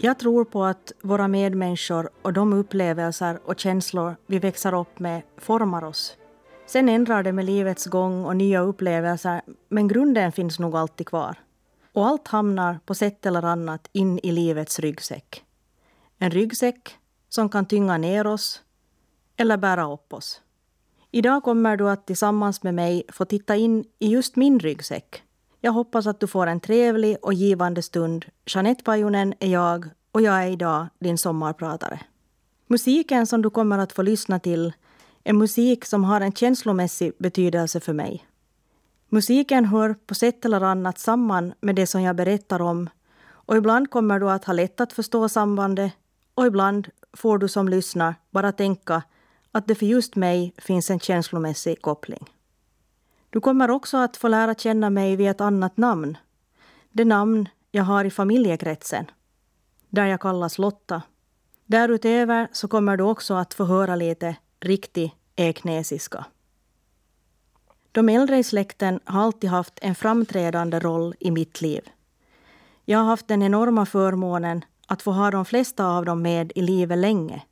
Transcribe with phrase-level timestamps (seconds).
[0.00, 5.22] Jag tror på att våra medmänniskor och de upplevelser och känslor vi växer upp med
[5.36, 6.16] formar oss.
[6.66, 11.36] Sen ändrar det med livets gång och nya upplevelser, men grunden finns nog alltid kvar.
[11.92, 15.44] Och allt hamnar på sätt eller annat in i livets ryggsäck.
[16.18, 18.62] En ryggsäck som kan tynga ner oss
[19.36, 20.42] eller bära upp oss.
[21.10, 25.22] Idag kommer du att tillsammans med mig få titta in i just min ryggsäck.
[25.60, 28.24] Jag hoppas att du får en trevlig och givande stund.
[28.46, 32.00] Jeanette Pajunen är jag och jag är idag din sommarpratare.
[32.66, 34.72] Musiken som du kommer att få lyssna till
[35.24, 38.26] är musik som har en känslomässig betydelse för mig.
[39.08, 42.90] Musiken hör på sätt eller annat samman med det som jag berättar om
[43.30, 45.92] och ibland kommer du att ha lätt att förstå sambandet
[46.34, 49.02] och ibland får du som lyssnar bara tänka
[49.52, 52.30] att det för just mig finns en känslomässig koppling.
[53.30, 56.16] Du kommer också att få lära känna mig vid ett annat namn.
[56.92, 59.10] Det namn jag har i familjekretsen,
[59.90, 61.02] där jag kallas Lotta.
[61.66, 66.24] Därutöver så kommer du också att få höra lite riktig eknesiska.
[67.92, 71.88] De äldre i släkten har alltid haft en framträdande roll i mitt liv.
[72.84, 76.62] Jag har haft den enorma förmånen att få ha de flesta av dem med i
[76.62, 77.42] livet länge.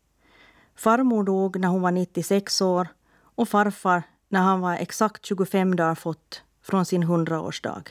[0.76, 5.94] Farmor dog när hon var 96 år och farfar när han var exakt 25 dagar
[5.94, 7.88] fått från sin 100-årsdag.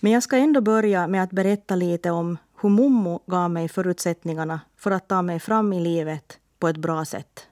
[0.00, 4.60] Men jag ska ändå börja med att berätta lite om hur mommo gav mig förutsättningarna
[4.76, 7.46] för att ta mig fram i livet på ett bra sätt.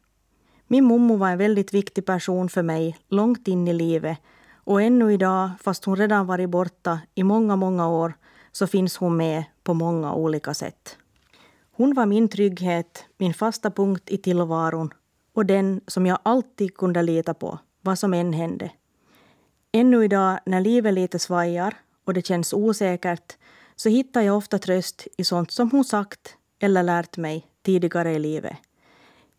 [0.67, 4.19] Min mommo var en väldigt viktig person för mig långt in i livet
[4.55, 8.15] och ännu idag, fast hon redan varit borta i många, många år,
[8.53, 10.97] så finns hon med på många olika sätt.
[11.73, 14.91] Hon var min trygghet, min fasta punkt i tillvaron
[15.35, 18.71] och den som jag alltid kunde lita på, vad som än hände.
[19.73, 21.75] Ännu idag när livet lite svajar
[22.05, 23.37] och det känns osäkert
[23.81, 28.19] så hittar jag ofta tröst i sånt som hon sagt eller lärt mig tidigare i
[28.19, 28.57] livet.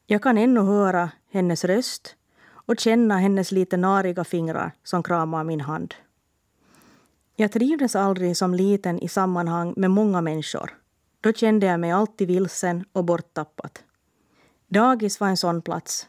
[0.05, 2.15] Jag kan ännu höra hennes röst
[2.49, 5.93] och känna hennes lite nariga fingrar som kramar min hand.
[7.35, 10.77] Jag trivdes aldrig som liten i sammanhang med många människor.
[11.21, 13.79] Då kände jag mig alltid vilsen och borttappad.
[14.67, 16.07] Dagis var en sån plats.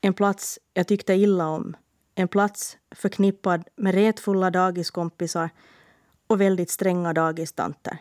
[0.00, 1.76] En plats jag tyckte illa om.
[2.14, 5.50] En plats förknippad med retfulla dagiskompisar
[6.28, 7.98] och väldigt stränga dagistanter.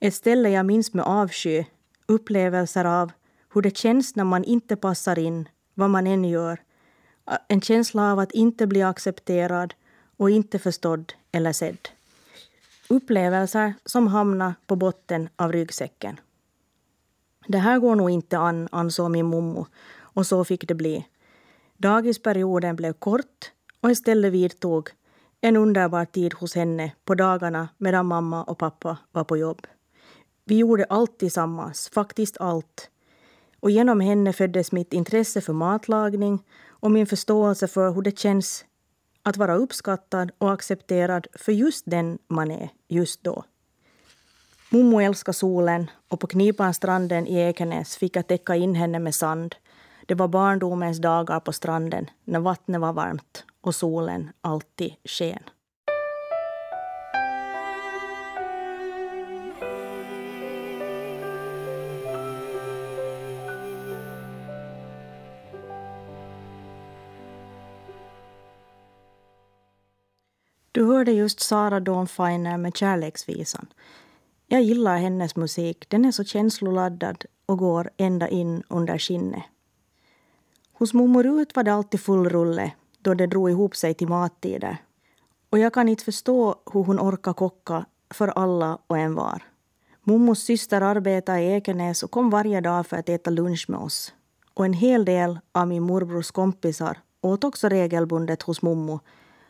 [0.00, 1.64] Ett ställe jag minns med avsky,
[2.06, 3.12] upplevelser av
[3.54, 6.62] hur det känns när man inte passar in, vad man än gör.
[7.48, 9.74] En känsla av att inte bli accepterad
[10.16, 11.88] och inte förstådd eller sedd.
[12.88, 16.20] Upplevelser som hamnar på botten av ryggsäcken.
[17.46, 21.06] Det här går nog inte an, ansåg min mommo, och så fick det bli.
[21.76, 24.90] Dagisperioden blev kort och istället vidtog
[25.44, 29.66] en underbar tid hos henne på dagarna medan mamma och pappa var på jobb.
[30.44, 32.90] Vi gjorde allt tillsammans, faktiskt allt.
[33.60, 38.64] Och genom henne föddes mitt intresse för matlagning och min förståelse för hur det känns
[39.22, 43.44] att vara uppskattad och accepterad för just den man är just då.
[44.70, 49.54] Mommo älskar solen och på Knipanstranden i Ekenäs fick jag täcka in henne med sand.
[50.06, 55.42] Det var barndomens dagar på stranden när vattnet var varmt och solen alltid sken.
[70.72, 73.66] Du hörde just Sara Dawn Finer med Kärleksvisan.
[74.46, 75.84] Jag gillar hennes musik.
[75.88, 79.42] Den är så känsloladdad och går ända in under skinnet.
[80.82, 84.76] Hos mormor Rut var det alltid full rulle då det drog ihop sig till mattider.
[85.50, 89.42] Och jag kan inte förstå hur hon orkar kocka för alla och en var.
[90.02, 94.14] Mommos syster arbetade i Ekenäs och kom varje dag för att äta lunch med oss.
[94.54, 99.00] Och en hel del av min morbrors kompisar åt också regelbundet hos mommo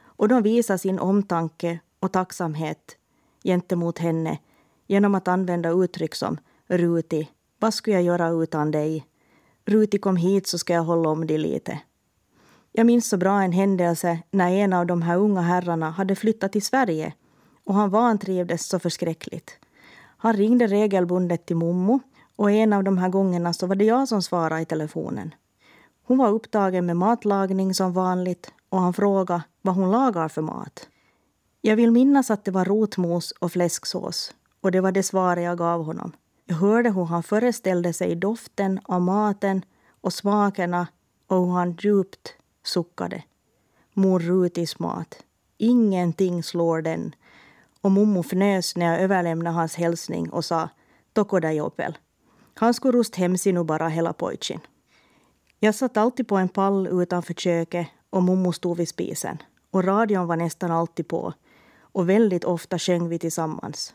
[0.05, 2.97] och de visade sin omtanke och tacksamhet
[3.45, 4.39] gentemot henne
[4.87, 7.29] genom att använda uttryck som Ruti,
[7.59, 9.07] vad skulle jag göra utan dig?
[9.65, 11.81] Ruti kom hit så ska jag hålla om dig lite.
[12.73, 16.53] Jag minns så bra en händelse när en av de här unga herrarna hade flyttat
[16.53, 17.15] till Sverige
[17.65, 19.59] och han vantrivdes så förskräckligt.
[20.17, 22.01] Han ringde regelbundet till mommo
[22.37, 25.35] och en av de här gångerna så var det jag som svarade i telefonen.
[26.05, 30.89] Hon var upptagen med matlagning som vanligt och han frågade vad hon lagar för mat.
[31.61, 35.59] Jag vill minnas att det var rotmos och fläsksås och det var det svar jag
[35.59, 36.13] gav honom.
[36.53, 39.65] Jag hörde hur han föreställde sig doften av maten
[40.01, 40.87] och smakerna
[41.27, 43.23] och hur han djupt suckade.
[43.93, 45.23] Mor Rutis mat.
[45.59, 47.15] Ingenting slår den.
[47.81, 50.69] Och mommo fnös när jag överlämnade hans hälsning och sa
[51.13, 51.71] Tokoda
[52.55, 54.61] Han skulle rust hem sig nu bara hela pojken.
[55.59, 59.39] Jag satt alltid på en pall utanför köket och mommo stod vid spisen.
[59.71, 61.33] Och radion var nästan alltid på.
[61.81, 63.95] Och väldigt ofta sjöng vi tillsammans.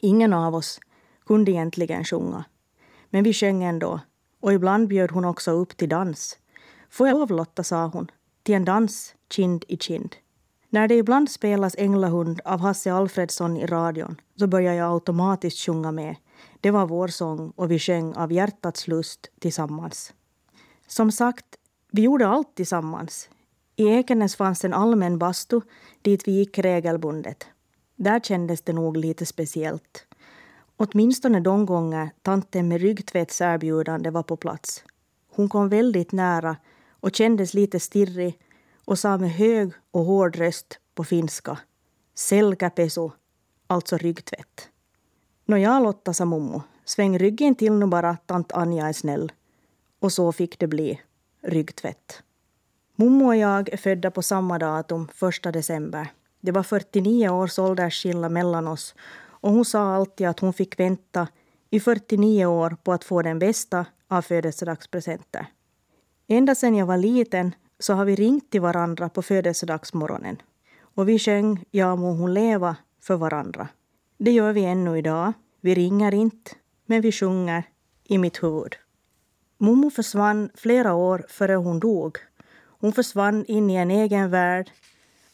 [0.00, 0.80] Ingen av oss
[1.28, 2.44] kunde egentligen sjunga.
[3.10, 4.00] Men vi sjöng ändå.
[4.40, 6.38] Och ibland bjöd hon också upp till dans.
[6.90, 8.10] Får jag lov Lotta, sa hon,
[8.42, 10.16] till en dans kind i kind.
[10.70, 15.92] När det ibland spelas Änglahund av Hasse Alfredsson i radion så börjar jag automatiskt sjunga
[15.92, 16.16] med.
[16.60, 20.14] Det var vår sång och vi sjöng av hjärtats lust tillsammans.
[20.86, 21.46] Som sagt,
[21.92, 23.28] vi gjorde allt tillsammans.
[23.76, 25.60] I Ekenäs fanns en allmän bastu
[26.02, 27.46] dit vi gick regelbundet.
[27.96, 30.07] Där kändes det nog lite speciellt.
[30.80, 34.84] Åtminstone de gånger tanten med ryggtvättserbjudande var på plats.
[35.30, 36.56] Hon kom väldigt nära
[37.00, 38.38] och kändes lite stirrig
[38.84, 41.58] och sa med hög och hård röst på finska
[42.14, 43.10] Selkäpesu,
[43.66, 44.68] alltså ryggtvätt.
[45.44, 49.32] Nåja, Lotta, sa mommo, sväng ryggen till nu bara, tant Anja är snäll.
[50.00, 51.00] Och så fick det bli
[51.42, 52.22] ryggtvätt.
[52.96, 56.12] Mommo och jag är födda på samma datum, första december.
[56.40, 58.94] Det var 49 års åldersskillnad mellan oss
[59.48, 61.28] och hon sa alltid att hon fick vänta
[61.70, 65.46] i 49 år på att få den bästa av födelsedagspresenter.
[66.26, 70.36] Ända sedan jag var liten så har vi ringt till varandra på födelsedagsmorgonen.
[70.80, 73.68] Och vi sjöng Ja må hon leva för varandra.
[74.18, 75.32] Det gör vi ännu idag.
[75.60, 76.50] Vi ringer inte,
[76.86, 77.62] men vi sjunger
[78.04, 78.76] i mitt huvud.
[79.58, 82.18] Momo försvann flera år före hon dog.
[82.80, 84.70] Hon försvann in i en egen värld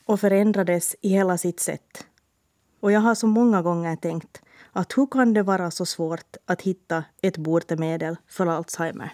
[0.04, 2.06] och förändrades i hela sitt sätt.
[2.84, 4.42] Och jag har så många gånger tänkt
[4.72, 9.12] att hur kan det vara så svårt att hitta ett botemedel för Alzheimer?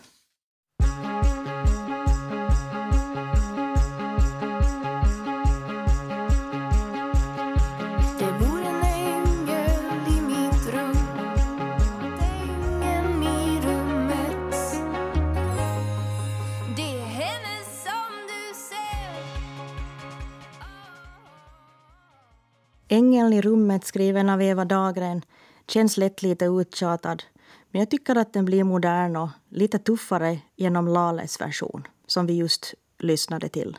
[22.93, 25.23] Ängeln i rummet skriven av Eva Dagren
[25.67, 27.23] känns lätt lite uttjatad
[27.71, 32.33] men jag tycker att den blir modern och lite tuffare genom Lales version som vi
[32.33, 33.79] just lyssnade till.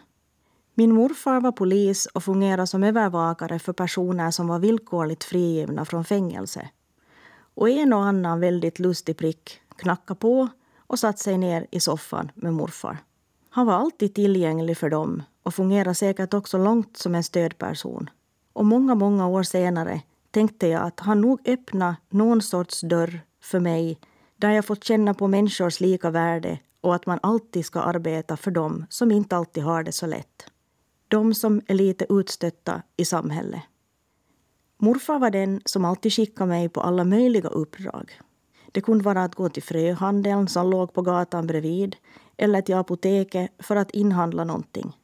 [0.74, 6.06] Min morfar var polis och fungerade som övervakare för personer som var villkorligt frigivna från
[6.06, 6.70] fängelse.
[7.56, 10.48] Och en och annan väldigt lustig prick knackade på
[10.78, 12.98] och satte sig ner i soffan med morfar.
[13.50, 18.10] Han var alltid tillgänglig för dem och fungerade säkert också långt som en stödperson.
[18.54, 20.02] Och många, många år senare
[20.32, 24.00] tänkte jag att han nog öppna någon sorts dörr för mig
[24.36, 28.52] där jag fått känna på människors lika värde och att man alltid ska arbeta för
[28.52, 30.46] dem som inte alltid har det så lätt.
[31.08, 33.62] De som är lite utstötta i samhället.
[34.78, 38.12] Morfar var den som alltid skickade mig på alla möjliga uppdrag.
[38.72, 41.96] Det kunde vara att gå till fröhandeln som låg på gatan bredvid
[42.38, 44.98] eller till apoteket för att inhandla någonting.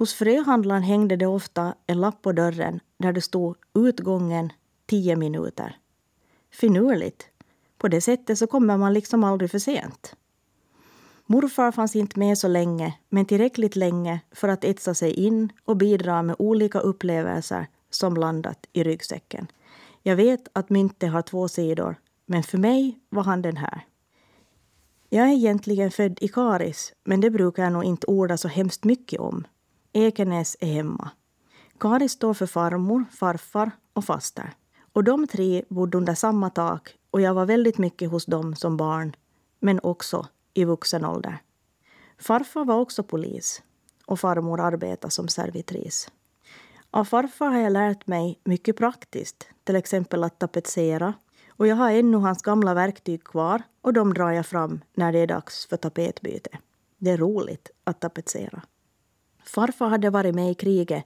[0.00, 4.52] Hos fröhandlaren hängde det ofta en lapp på dörren där det stod utgången
[4.86, 5.76] tio minuter.
[6.50, 7.28] Finurligt.
[7.78, 10.16] På det sättet så kommer man liksom aldrig för sent.
[11.26, 15.76] Morfar fanns inte med så länge, men tillräckligt länge för att etsa sig in och
[15.76, 19.46] bidra med olika upplevelser som landat i ryggsäcken.
[20.02, 21.96] Jag vet att myntet har två sidor,
[22.26, 23.86] men för mig var han den här.
[25.08, 28.84] Jag är egentligen född i Karis, men det brukar jag nog inte orda så hemskt
[28.84, 29.44] mycket om.
[29.92, 31.10] Ekenäs är hemma.
[31.78, 34.52] Kari står för farmor, farfar och faster.
[34.92, 38.76] Och de tre bodde under samma tak och jag var väldigt mycket hos dem som
[38.76, 39.16] barn,
[39.60, 41.38] men också i vuxen ålder.
[42.18, 43.62] Farfar var också polis
[44.06, 46.10] och farmor arbetade som servitris.
[46.90, 51.14] Av farfar har jag lärt mig mycket praktiskt, till exempel att tapetsera.
[51.48, 55.18] Och jag har ännu hans gamla verktyg kvar och de drar jag fram när det
[55.18, 56.58] är dags för tapetbyte.
[56.98, 58.62] Det är roligt att tapetsera.
[59.50, 61.04] Farfar hade varit med i kriget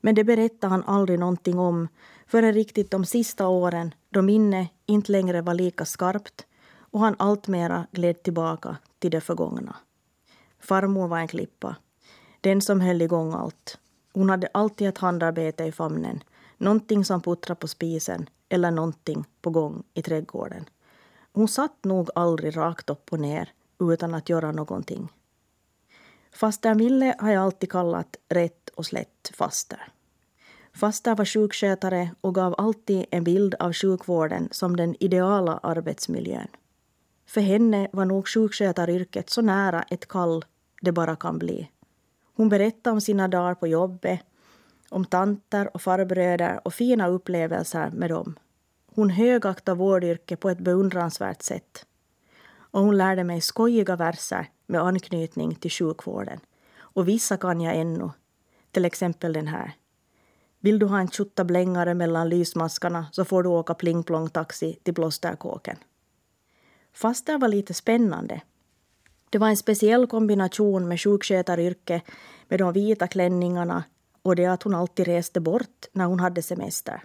[0.00, 1.88] men det berättade han aldrig någonting om
[2.26, 6.46] förrän riktigt de sista åren då minne inte längre var lika skarpt
[6.78, 9.76] och han alltmera gled tillbaka till det förgångna.
[10.60, 11.76] Farmor var en klippa,
[12.40, 13.78] den som höll igång allt.
[14.12, 16.22] Hon hade alltid ett handarbete i famnen,
[16.58, 20.64] någonting som puttrade på spisen eller någonting på gång i trädgården.
[21.32, 25.08] Hon satt nog aldrig rakt upp och ner utan att göra någonting.
[26.36, 29.80] Faster Mille har jag alltid kallat rätt och slätt faster.
[30.74, 36.48] Faster var sjukskötare och gav alltid en bild av sjukvården som den ideala arbetsmiljön.
[37.26, 40.44] För henne var nog sjukskötaryrket så nära ett kall
[40.82, 41.70] det bara kan bli.
[42.34, 44.20] Hon berättade om sina dagar på jobbet,
[44.88, 48.38] om tanter och farbröder och fina upplevelser med dem.
[48.94, 51.86] Hon högaktade vårdyrket på ett beundransvärt sätt.
[52.76, 56.40] Och hon lärde mig skojiga verser med anknytning till sjukvården.
[56.78, 58.10] Och vissa kan jag ännu.
[58.70, 59.72] Till exempel den här.
[60.60, 65.76] Vill du ha en tjottablängare mellan lysmaskarna så får du åka plingplongtaxi till blåsterkåken.
[66.92, 68.40] Fast det var lite spännande.
[69.30, 72.02] Det var en speciell kombination med sjukskötaryrke
[72.48, 73.84] med de vita klänningarna
[74.22, 77.04] och det att hon alltid reste bort när hon hade semester.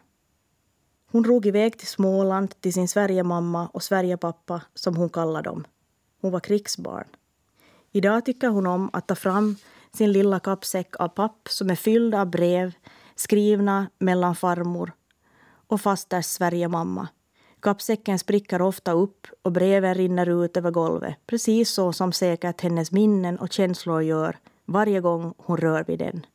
[1.11, 5.67] Hon drog iväg till Småland till sin Sverigemamma och Sverigepappa som hon kallade dem.
[6.21, 7.07] Hon var krigsbarn.
[7.91, 9.55] Idag tycker hon om att ta fram
[9.93, 12.73] sin lilla kappsäck av papp som är fylld av brev
[13.15, 14.91] skrivna mellan farmor
[15.67, 17.07] och fasters Sverigemamma.
[17.59, 22.91] Kappsäcken spricker ofta upp och breven rinner ut över golvet precis så som säkert hennes
[22.91, 26.25] minnen och känslor gör varje gång hon rör vid den.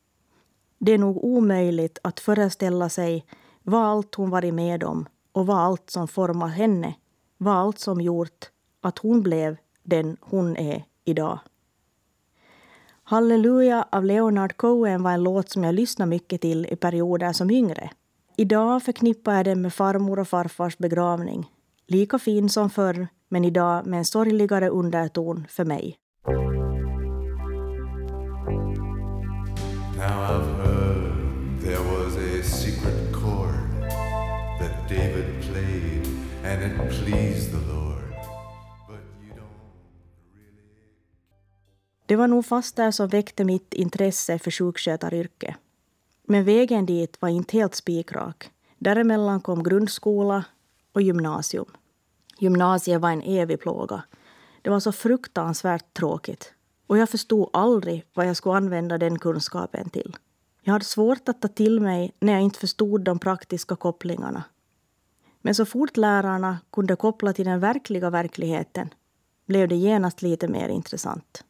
[0.79, 3.25] Det är nog omöjligt att föreställa sig
[3.69, 6.95] vad allt hon varit med om och vad allt som format henne,
[7.37, 8.49] vad allt som gjort
[8.81, 11.39] att hon blev den hon är idag.
[13.03, 17.51] Halleluja av Leonard Cohen var en låt som jag lyssnade mycket till i perioder som
[17.51, 17.89] yngre.
[18.35, 21.51] Idag förknippar jag den med farmor och farfars begravning.
[21.87, 25.97] Lika fin som förr, men idag med en sorgligare underton för mig.
[36.67, 38.13] And please the Lord.
[38.87, 40.83] But you don't really...
[42.05, 45.55] Det var nog faster som väckte mitt intresse för sjukskötaryrket.
[46.27, 48.51] Men vägen dit var inte helt spikrak.
[48.77, 50.45] Däremellan kom grundskola
[50.93, 51.71] och gymnasium.
[52.39, 54.03] Gymnasiet var en evig plåga.
[54.61, 56.53] Det var så fruktansvärt tråkigt
[56.87, 60.15] och jag förstod aldrig vad jag skulle använda den kunskapen till.
[60.61, 64.43] Jag hade svårt att ta till mig när jag inte förstod de praktiska kopplingarna.
[65.47, 68.93] Men så fort lärarna kunde koppla till den verkliga verkligheten
[69.45, 71.43] blev det genast lite mer intressant.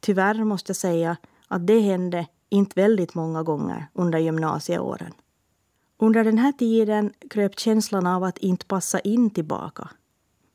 [0.00, 1.16] Tyvärr måste jag säga
[1.48, 5.12] att det hände inte väldigt många gånger under gymnasieåren.
[5.98, 9.90] Under den här tiden kröp känslan av att inte passa in tillbaka.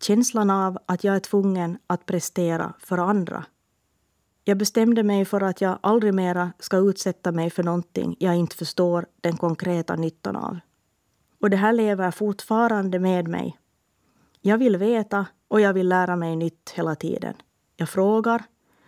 [0.01, 3.45] Känslan av att jag är tvungen att prestera för andra
[4.47, 8.55] jag bestämde mig för att jag aldrig mera ska utsätta mig för någonting jag inte
[8.55, 10.59] förstår den konkreta nyttan av.
[11.39, 13.57] Och det här lever fortfarande med mig.
[14.41, 17.33] Jag vill veta och jag vill lära mig nytt hela tiden.
[17.75, 18.43] Jag frågar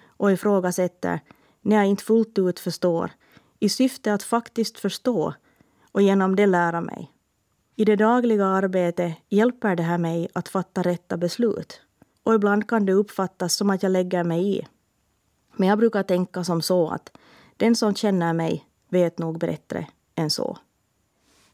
[0.08, 1.20] och ifrågasätter
[1.62, 3.12] när jag inte fullt ut förstår
[3.60, 5.34] i syfte att faktiskt förstå
[5.92, 7.12] och genom det lära mig.
[7.76, 11.82] I det dagliga arbetet hjälper det här mig att fatta rätta beslut
[12.24, 14.68] och ibland kan det uppfattas som att jag lägger mig i.
[15.56, 17.18] Men jag brukar tänka som så att
[17.58, 20.58] den som känner mig vet nog bättre än så.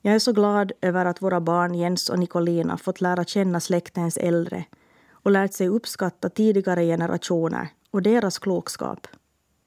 [0.06, 4.18] Jag är så glad över att våra barn Jens och Nicolina fått lära känna släktens
[4.18, 4.66] äldre
[5.12, 9.08] och lärt sig uppskatta tidigare generationer och deras klokskap.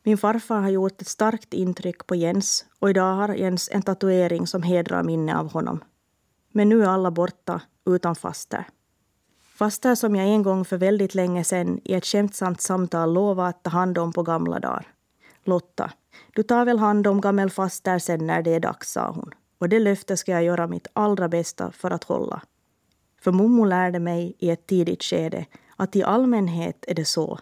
[0.02, 4.46] Min farfar har gjort ett starkt intryck på Jens och idag har Jens en tatuering
[4.46, 5.84] som hedrar minne av honom.
[6.52, 8.64] Men nu är alla borta, utan faster.
[9.54, 13.62] Faster som jag en gång för väldigt länge sedan i ett skämtsamt samtal lovade att
[13.62, 14.88] ta hand om på gamla dagar.
[15.44, 15.92] Lotta,
[16.34, 19.30] du tar väl hand om gammelfaster sen när det är dags, sa hon.
[19.58, 22.42] Och det löftet ska jag göra mitt allra bästa för att hålla.
[23.20, 25.46] För mommo lärde mig i ett tidigt skede
[25.76, 27.38] att i allmänhet är det så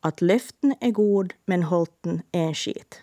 [0.00, 3.00] att löften är god men holten är en skit.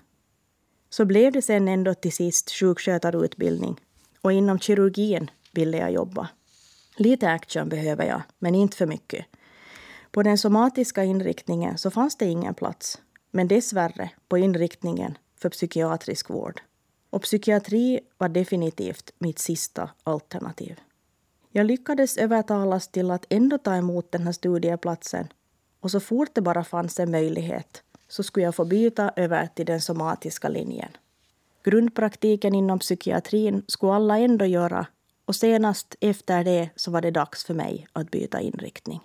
[0.90, 3.80] Så blev det sen ändå till sist sjukskötarutbildning
[4.22, 6.30] och inom kirurgin ville jag jobba.
[6.96, 9.26] Lite action behöver jag, men inte för mycket.
[10.12, 16.30] På den somatiska inriktningen så fanns det ingen plats, men dessvärre på inriktningen för psykiatrisk
[16.30, 16.62] vård.
[17.12, 20.80] Och psykiatri var definitivt mitt sista alternativ.
[21.52, 25.28] Jag lyckades övertalas till att ändå ta emot den här studieplatsen
[25.80, 29.66] och så fort det bara fanns en möjlighet så skulle jag få byta över till
[29.66, 30.92] den somatiska linjen.
[31.64, 34.86] Grundpraktiken inom psykiatrin skulle alla ändå göra
[35.26, 39.02] och senast efter det så var det dags för mig att byta inriktning.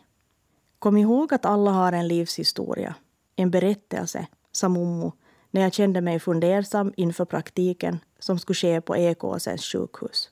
[0.78, 2.94] Kom ihåg att alla har en livshistoria,
[3.36, 5.12] en berättelse, sa Mommo
[5.50, 10.30] när jag kände mig fundersam inför praktiken som skulle ske på Ekåsens sjukhus.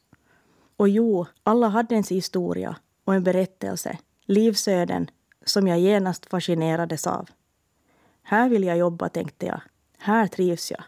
[0.77, 5.11] Och jo, alla hade en historia och en berättelse, livsöden
[5.45, 7.29] som jag genast fascinerades av.
[8.23, 9.61] Här vill jag jobba, tänkte jag.
[9.99, 10.83] Här trivs jag.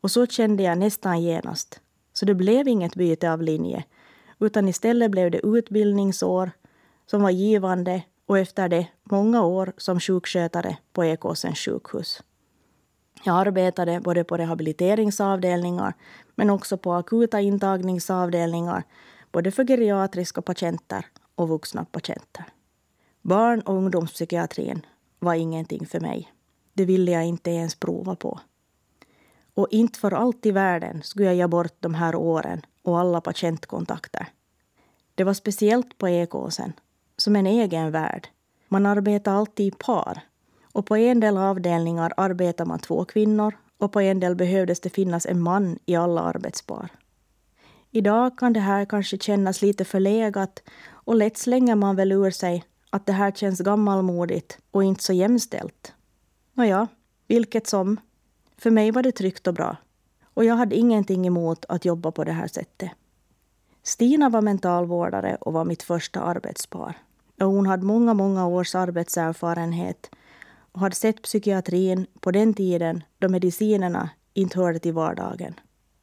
[0.00, 1.80] Och så kände jag nästan genast.
[2.12, 3.84] Så det blev inget byte av linje
[4.38, 6.50] utan istället blev det utbildningsår
[7.06, 12.22] som var givande och efter det många år som sjukskötare på Ekåsens sjukhus.
[13.22, 15.94] Jag arbetade både på rehabiliteringsavdelningar
[16.34, 18.84] men också på akuta intagningsavdelningar
[19.32, 22.44] både för geriatriska patienter och vuxna patienter.
[23.22, 24.86] Barn och ungdomspsykiatrin
[25.18, 26.32] var ingenting för mig.
[26.72, 28.40] Det ville jag inte ens prova på.
[29.54, 33.20] Och inte för allt i världen skulle jag ge bort de här åren och alla
[33.20, 34.28] patientkontakter.
[35.14, 36.72] Det var speciellt på ekåsen,
[37.16, 38.28] som en egen värld.
[38.68, 40.20] Man arbetade alltid i par.
[40.78, 44.90] Och på en del avdelningar arbetar man två kvinnor och på en del behövdes det
[44.90, 46.88] finnas en man i alla arbetspar.
[47.90, 52.64] Idag kan det här kanske kännas lite förlegat och lätt slänger man väl ur sig
[52.90, 55.94] att det här känns gammalmodigt och inte så jämställt.
[56.52, 56.88] Nåja,
[57.26, 58.00] vilket som.
[58.58, 59.76] För mig var det tryggt och bra.
[60.34, 62.90] Och jag hade ingenting emot att jobba på det här sättet.
[63.82, 66.96] Stina var mentalvårdare och var mitt första arbetspar.
[67.40, 70.10] Och hon hade många, många års arbetserfarenhet
[70.78, 75.54] och hade sett psykiatrin på den tiden då medicinerna inte hörde till vardagen.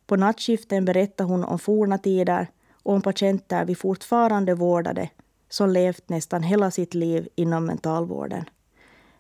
[0.07, 2.47] På nattskiften berättade hon om forna tider
[2.83, 5.09] och om patienter vi fortfarande vårdade
[5.49, 8.45] som levt nästan hela sitt liv inom mentalvården.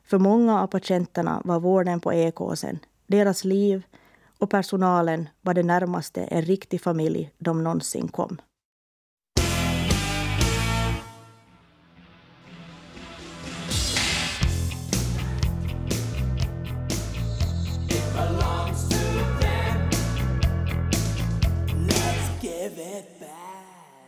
[0.03, 3.83] För många av patienterna var vården på ekåsen deras liv
[4.39, 8.41] och personalen var det närmaste en riktig familj de någonsin kom.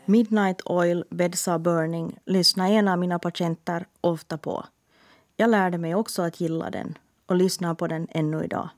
[0.09, 4.65] Midnight Oil Bedside Burning lyssnar en av mina patienter ofta på.
[5.35, 8.69] Jag lärde mig också att gilla den och lyssnar på den ännu idag.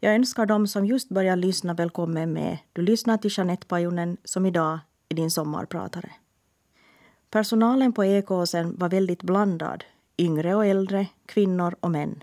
[0.00, 2.58] Jag önskar dem som just börjar lyssna välkommen med.
[2.72, 6.10] Du lyssnar till Jeanette Pajunen som idag är din sommarpratare.
[7.30, 9.84] Personalen på Ekåsen var väldigt blandad.
[10.18, 12.22] Yngre och äldre, kvinnor och män.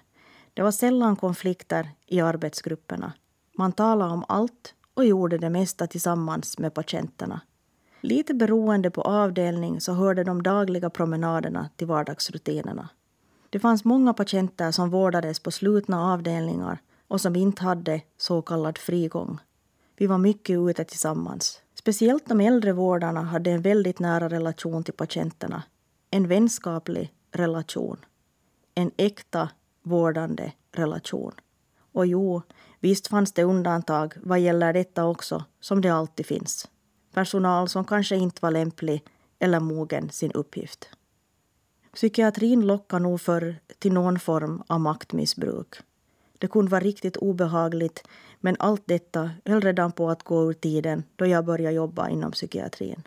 [0.54, 3.14] Det var sällan konflikter i arbetsgrupperna.
[3.58, 7.42] Man talade om allt och gjorde det mesta tillsammans med patienterna.
[8.02, 12.90] Lite beroende på avdelning så hörde de dagliga promenaderna till vardagsrutinerna.
[13.50, 18.78] Det fanns många patienter som vårdades på slutna avdelningar och som inte hade så kallad
[18.78, 19.40] frigång.
[19.98, 21.62] Vi var mycket ute tillsammans.
[21.74, 25.64] Speciellt de äldre vårdarna hade en väldigt nära relation till patienterna.
[26.12, 27.98] En vänskaplig relation.
[28.76, 29.50] En äkta
[29.84, 31.34] vårdande relation.
[31.94, 32.42] Och jo,
[32.80, 36.68] visst fanns det undantag vad gäller detta också, som det alltid finns.
[37.18, 39.04] Personal som kanske inte var lämplig
[39.40, 40.90] eller mogen sin uppgift.
[41.94, 45.76] Psykiatrin lockar nog för till någon form av maktmissbruk.
[46.38, 48.08] Det kunde vara riktigt obehagligt
[48.40, 52.32] men allt detta höll redan på att gå ur tiden då jag började jobba inom
[52.32, 53.04] psykiatrin.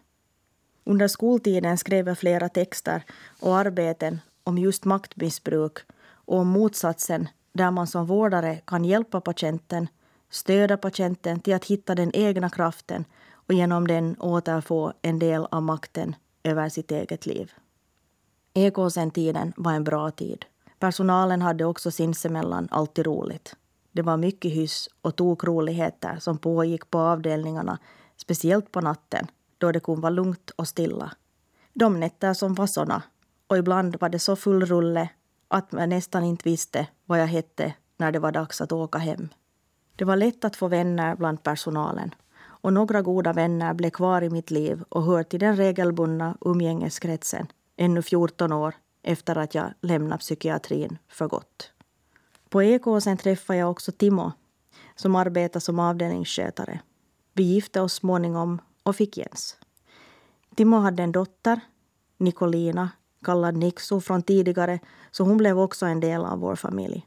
[0.85, 3.05] Under skoltiden skrev jag flera texter
[3.41, 9.89] och arbeten om just maktmissbruk och om motsatsen där man som vårdare kan hjälpa patienten,
[10.31, 13.05] stödja patienten till att hitta den egna kraften
[13.51, 17.53] och genom den återfå en del av makten över sitt eget liv.
[18.55, 20.45] Ekåsen-tiden var en bra tid.
[20.79, 23.57] Personalen hade också sinsemellan alltid roligt.
[23.93, 27.79] Det var mycket hyss och tokroligheter som pågick på avdelningarna,
[28.17, 29.27] speciellt på natten
[29.59, 31.13] då det kunde vara lugnt och stilla.
[31.73, 33.03] De nätter som var såna,
[33.47, 35.09] och ibland var det så full rulle
[35.49, 39.29] att man nästan inte visste vad jag hette när det var dags att åka hem.
[39.97, 42.15] Det var lätt att få vänner bland personalen
[42.61, 47.47] och några goda vänner blev kvar i mitt liv och hör till den regelbundna umgängeskretsen
[47.77, 51.73] ännu 14 år efter att jag lämnat psykiatrin för gott.
[52.49, 54.33] På Ekåsen träffade jag också Timo
[54.95, 56.81] som arbetar som avdelningsskötare.
[57.33, 59.57] Vi gifte oss småningom och fick Jens.
[60.55, 61.61] Timo hade en dotter,
[62.19, 62.91] Nicolina,
[63.25, 64.79] kallad Nixo från tidigare,
[65.11, 67.07] så hon blev också en del av vår familj.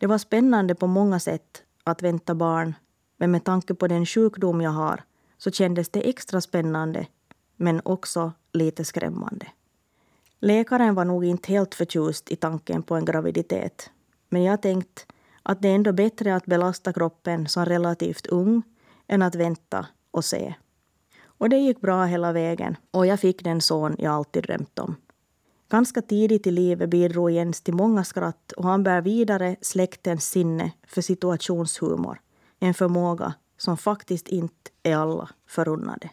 [0.00, 2.74] Det var spännande på många sätt att vänta barn,
[3.20, 5.04] men med tanke på den sjukdom jag har
[5.38, 7.06] så kändes det extra spännande,
[7.56, 9.46] men också lite skrämmande.
[10.38, 13.90] Läkaren var nog inte helt förtjust i tanken på en graviditet.
[14.28, 15.02] Men jag tänkte
[15.42, 18.62] att det är ändå bättre att belasta kroppen som relativt ung
[19.06, 20.54] än att vänta och se.
[21.22, 24.96] Och det gick bra hela vägen och jag fick den son jag alltid drömt om.
[25.68, 30.72] Ganska tidigt i livet bidrog Jens till många skratt och han bär vidare släktens sinne
[30.86, 32.20] för situationshumor.
[32.62, 36.10] En förmåga som faktiskt inte är alla förunnade.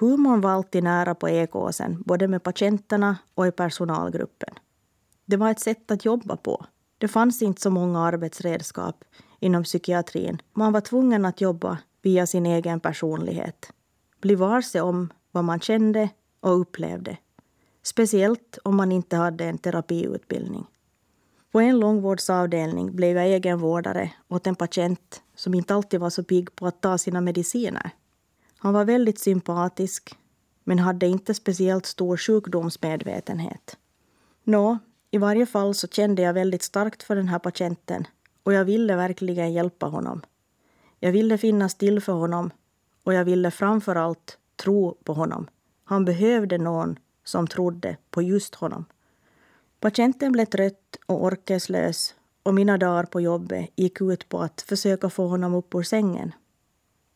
[0.00, 4.54] Humorn var alltid nära på ekåsen, både med patienterna och i personalgruppen.
[5.24, 6.66] Det var ett sätt att jobba på.
[6.98, 9.04] Det fanns inte så många arbetsredskap
[9.40, 10.42] inom psykiatrin.
[10.52, 13.72] Man var tvungen att jobba via sin egen personlighet.
[14.20, 16.08] Bli varse om vad man kände
[16.40, 17.16] och upplevde.
[17.82, 20.66] Speciellt om man inte hade en terapiutbildning.
[21.52, 26.54] På en långvårdsavdelning blev jag egenvårdare åt en patient som inte alltid var så pigg
[26.54, 27.90] på att ta sina mediciner.
[28.58, 30.14] Han var väldigt sympatisk,
[30.64, 33.76] men hade inte speciellt stor sjukdomsmedvetenhet.
[34.44, 34.78] Nå,
[35.10, 38.06] i varje fall så kände jag väldigt starkt för den här patienten
[38.42, 40.22] och jag ville verkligen hjälpa honom.
[41.00, 42.50] Jag ville finnas till för honom
[43.04, 45.48] och jag ville framför allt tro på honom.
[45.84, 48.84] Han behövde någon som trodde på just honom.
[49.80, 52.14] Patienten blev trött och orkeslös
[52.48, 56.32] och mina dagar på jobbet gick ut på att försöka få honom upp ur sängen.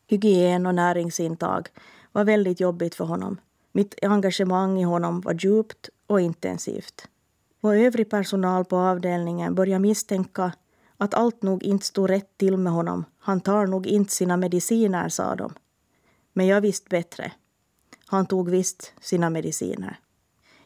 [0.07, 1.69] Hygien och näringsintag
[2.13, 3.41] var väldigt jobbigt för honom.
[3.73, 7.09] Mitt engagemang i honom var djupt och intensivt.
[7.61, 10.53] Och övrig personal på avdelningen började misstänka
[10.97, 13.05] att allt nog inte stod rätt till med honom.
[13.19, 15.55] Han tar nog inte sina mediciner, sa de.
[16.33, 17.33] Men jag visste bättre.
[18.07, 19.99] Han tog visst sina mediciner.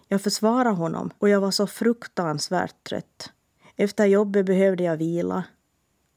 [0.09, 3.33] Jag försvarade honom och jag var så fruktansvärt trött.
[3.77, 5.45] Efter jobbet behövde jag vila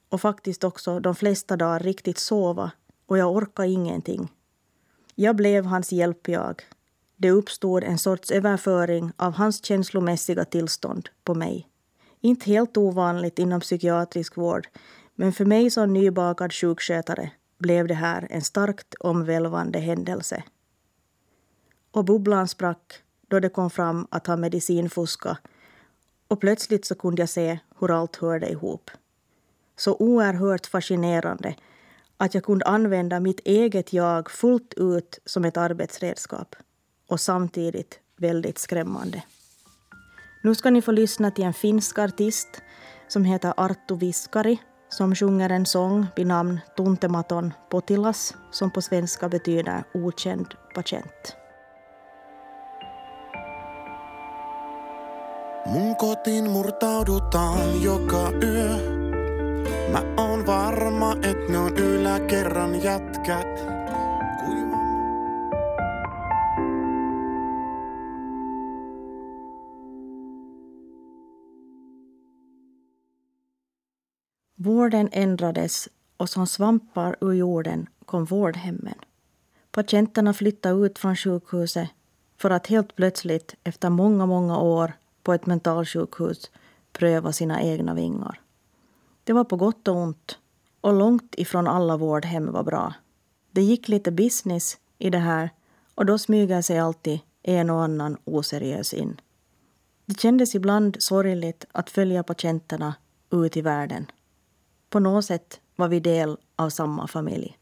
[0.10, 2.72] och faktiskt också de flesta dagar riktigt sova
[3.06, 4.32] och jag orkade ingenting.
[5.16, 6.62] Jag blev hans hjälpjag.
[7.18, 11.70] Det uppstod en sorts överföring av hans känslomässiga tillstånd på mig.
[12.22, 14.68] Inte helt ovanligt inom psykiatrisk vård,
[15.16, 20.44] men för mig som nybakad sjukskötare blev det här en starkt omvälvande händelse.
[21.92, 22.94] Och bubblan sprack
[23.28, 25.38] då det kom fram att han medicinfuska
[26.30, 28.92] och plötsligt så kunde jag se hur allt hörde ihop.
[29.78, 31.56] Så oerhört fascinerande
[32.18, 36.56] att jag kunde använda mitt eget jag fullt ut som ett arbetsredskap
[37.08, 39.24] och samtidigt väldigt skrämmande.
[40.44, 42.62] Nu ska ni få lyssna till en finsk artist
[43.08, 44.58] som heter Arttu Viskari
[44.90, 51.39] som sjunger en sång vid namn Tuntematon potilas som på svenska betyder okänd patient.
[55.70, 58.78] Mun kotiin murtaudutaan joka yö.
[59.92, 63.60] Mä oon varma, et ne on yläkerran jätkät.
[74.66, 79.00] Vården ändrades och som svampar ur jorden kom vårdhemmen.
[79.72, 81.90] Patienterna flyttade ut från sjukhuset
[82.38, 84.94] för att helt plötsligt, efter många, många år
[85.30, 86.52] på ett mentalsjukhus,
[86.92, 88.42] pröva sina egna vingar.
[89.24, 90.40] Det var på gott och ont
[90.82, 92.94] och långt ifrån alla vårdhem var bra.
[93.52, 95.50] Det gick lite business i det här
[95.96, 99.22] och då smyger sig alltid en och annan oseriös in.
[100.06, 102.96] Det kändes ibland sorgligt att följa patienterna
[103.32, 104.12] ut i världen.
[104.90, 107.58] På något sätt var vi del av samma familj.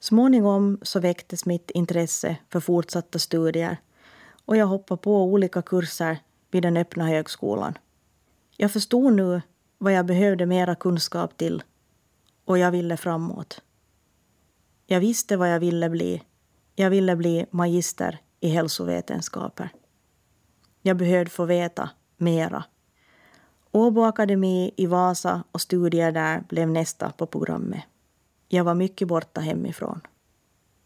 [0.00, 3.76] Småningom så väcktes mitt intresse för fortsatta studier
[4.44, 6.18] och jag hoppade på olika kurser
[6.50, 7.78] vid den öppna högskolan.
[8.56, 9.42] Jag förstod nu
[9.78, 11.62] vad jag behövde mera kunskap till
[12.44, 13.62] och jag ville framåt.
[14.86, 16.22] Jag visste vad jag ville bli.
[16.74, 19.72] Jag ville bli magister i hälsovetenskaper.
[20.82, 22.64] Jag behövde få veta mera.
[23.72, 27.82] Åbo Akademi i Vasa och studier där blev nästa på programmet.
[28.48, 30.00] Jag var mycket borta hemifrån.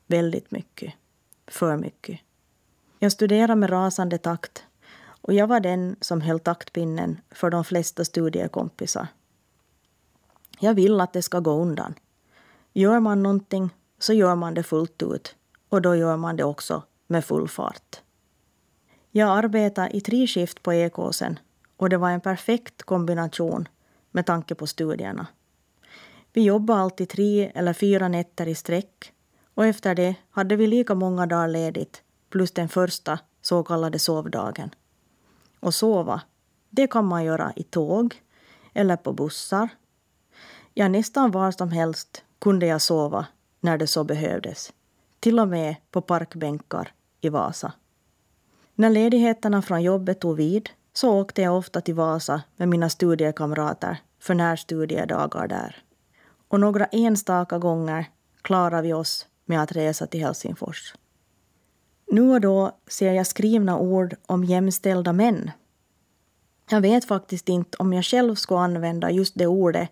[0.07, 0.95] Väldigt mycket.
[1.47, 2.21] För mycket.
[2.99, 4.65] Jag studerade med rasande takt
[5.27, 9.07] och jag var den som höll taktpinnen för de flesta studiekompisar.
[10.59, 11.95] Jag vill att det ska gå undan.
[12.73, 15.37] Gör man någonting så gör man det fullt ut
[15.69, 18.01] och då gör man det också med full fart.
[19.11, 21.39] Jag arbetade i tre skift på Ekåsen
[21.77, 23.69] och det var en perfekt kombination
[24.11, 25.27] med tanke på studierna.
[26.33, 29.13] Vi jobbade alltid tre eller fyra nätter i sträck
[29.55, 34.71] och efter det hade vi lika många dagar ledigt plus den första så kallade sovdagen.
[35.65, 36.21] Och sova,
[36.71, 38.23] det kan man göra i tåg
[38.75, 39.69] eller på bussar.
[40.75, 43.27] Ja, nästan var som helst kunde jag sova
[43.61, 44.73] när det så behövdes.
[45.21, 47.73] Till och med på parkbänkar i Vasa.
[48.75, 53.99] När ledigheterna från jobbet tog vid så åkte jag ofta till Vasa med mina studiekamrater
[54.21, 55.83] för närstudiedagar där.
[56.49, 58.11] Och några enstaka gånger
[58.43, 60.95] klarade vi oss med att resa till Helsingfors.
[62.07, 65.51] Nu och då ser jag skrivna ord om jämställda män.
[66.71, 69.89] Jag vet faktiskt inte om jag själv skulle använda just det ordet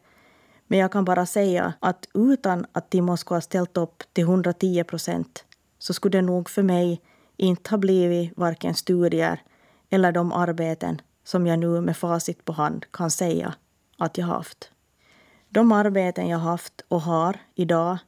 [0.73, 4.85] men jag kan bara säga att utan att Timo skulle ha ställt upp till 110
[4.85, 5.45] procent
[5.79, 7.01] så skulle det nog för mig
[7.37, 9.43] inte ha blivit varken studier
[9.91, 13.55] eller de arbeten som jag nu med facit på hand kan säga
[13.99, 14.71] att jag haft.
[15.49, 17.99] De arbeten jag haft och har idag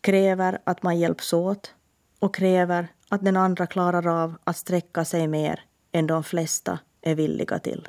[0.00, 1.74] kräver att man hjälps åt
[2.18, 7.14] och kräver att den andra klarar av att sträcka sig mer än de flesta är
[7.14, 7.88] villiga till.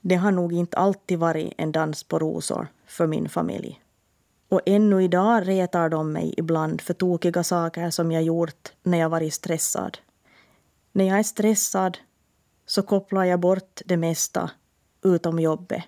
[0.00, 3.82] Det har nog inte alltid varit en dans på rosor för min familj.
[4.48, 9.08] Och ännu idag retar de mig ibland för tokiga saker som jag gjort när jag
[9.08, 9.98] varit stressad.
[10.92, 11.98] När jag är stressad
[12.66, 14.50] så kopplar jag bort det mesta
[15.04, 15.82] utom jobbet.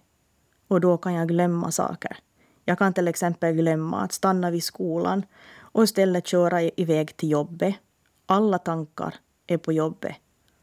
[0.69, 2.17] Och då kan jag glömma saker.
[2.65, 5.23] Jag kan till exempel glömma att stanna vid skolan
[5.59, 7.75] och istället köra iväg till jobbet.
[8.27, 9.15] Alla tankar
[9.47, 10.17] är på jobbet.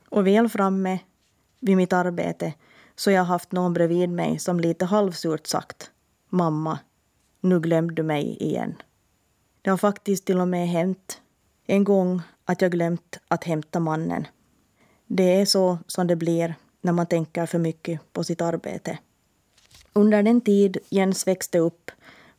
[0.09, 0.99] Och väl framme
[1.59, 2.53] vid mitt arbete
[2.95, 5.91] så jag haft någon bredvid mig som lite halvsurt sagt
[6.29, 6.79] Mamma,
[7.41, 8.75] nu glömde du mig igen.
[9.61, 11.21] Det har faktiskt till och med hänt
[11.65, 14.27] en gång att jag glömt att hämta mannen.
[15.07, 18.97] Det är så som det blir när man tänker för mycket på sitt arbete.
[19.93, 21.91] Under den tid Jens växte upp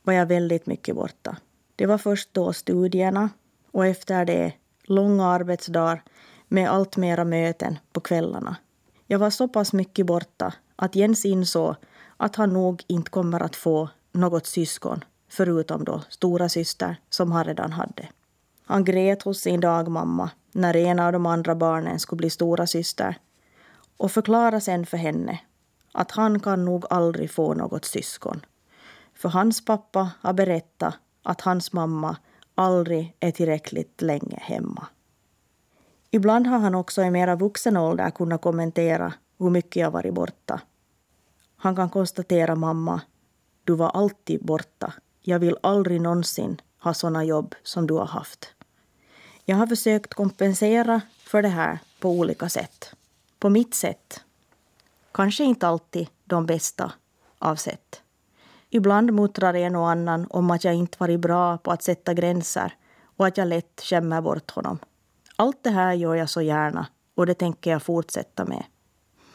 [0.03, 1.37] var jag väldigt mycket borta.
[1.77, 3.31] Det var först då studierna
[3.71, 4.53] och efter det
[4.91, 6.03] långa arbetsdagar
[6.49, 8.57] med allt mera möten på kvällarna.
[9.07, 11.75] Jag var så pass mycket borta att Jens insåg
[12.17, 17.45] att han nog inte kommer att få något syskon förutom då stora syster som han
[17.45, 18.09] redan hade.
[18.65, 23.19] Han grät hos sin dagmamma när en av de andra barnen skulle bli stora syster
[23.97, 25.41] och förklarade sen för henne
[25.93, 28.41] att han kan nog aldrig få något syskon.
[29.15, 32.17] För hans pappa har berättat att hans mamma
[32.61, 34.87] aldrig är tillräckligt länge hemma.
[36.11, 40.61] Ibland har han också i mera vuxen ålder kunnat kommentera hur mycket jag varit borta.
[41.57, 43.01] Han kan konstatera mamma,
[43.65, 44.93] du var alltid borta.
[45.21, 48.55] Jag vill aldrig någonsin ha såna jobb som du har haft.
[49.45, 52.95] Jag har försökt kompensera för det här på olika sätt.
[53.39, 54.25] På mitt sätt.
[55.13, 56.93] Kanske inte alltid de bästa
[57.39, 58.03] av sätt.
[58.71, 62.75] Ibland muttrar en och annan om att jag inte varit bra på att sätta gränser
[63.17, 64.79] och att jag lätt skämmer bort honom.
[65.37, 68.65] Allt det här gör jag så gärna och det tänker jag fortsätta med.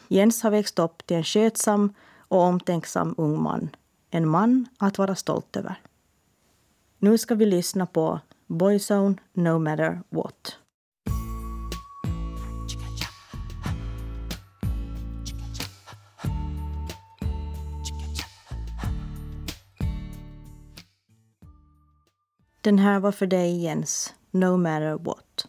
[0.07, 1.93] Jens har växt upp till en skötsam
[2.27, 3.69] och omtänksam ung man.
[4.09, 5.75] En man att vara stolt över.
[6.97, 10.57] Nu ska vi lyssna på Boyzone No Matter What.
[22.65, 25.47] Den här var för dig Jens, No matter what.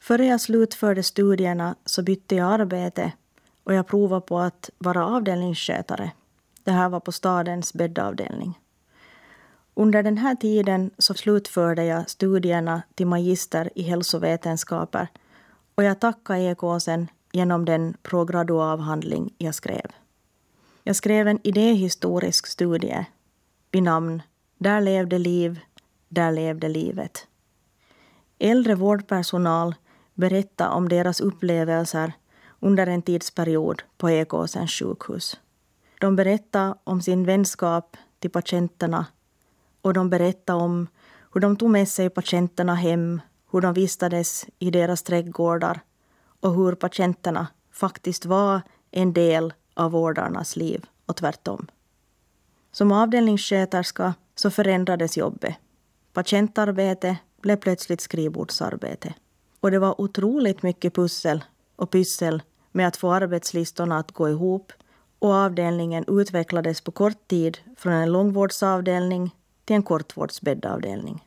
[0.00, 3.12] Före jag slutförde studierna så bytte jag arbete
[3.64, 6.10] och jag provade på att vara avdelningsskötare.
[6.64, 8.58] Det här var på stadens bäddavdelning.
[9.74, 15.08] Under den här tiden så slutförde jag studierna till magister i hälsovetenskaper
[15.74, 19.86] och jag tackade ekosen genom den prograduavhandling jag skrev.
[20.82, 23.06] Jag skrev en idéhistorisk studie
[23.70, 24.22] vid namn
[24.58, 25.60] Där levde liv,
[26.08, 27.26] där levde livet.
[28.38, 29.74] Äldre vårdpersonal
[30.14, 32.12] berättade om deras upplevelser
[32.60, 35.40] under en tidsperiod på Ekåsens sjukhus.
[36.00, 39.06] De berättade om sin vänskap till patienterna
[39.82, 40.86] och de berättade om
[41.32, 45.80] hur de tog med sig patienterna hem, hur de vistades i deras trädgårdar
[46.40, 51.66] och hur patienterna faktiskt var en del av vårdarnas liv och tvärtom.
[52.72, 55.56] Som avdelningssköterska så förändrades jobbet.
[56.18, 59.14] Patientarbete blev plötsligt skrivbordsarbete.
[59.60, 61.44] Och det var otroligt mycket pussel
[61.76, 64.72] och pyssel med att få arbetslistorna att gå ihop
[65.18, 71.24] och avdelningen utvecklades på kort tid från en långvårdsavdelning till en kortvårdsbäddavdelning.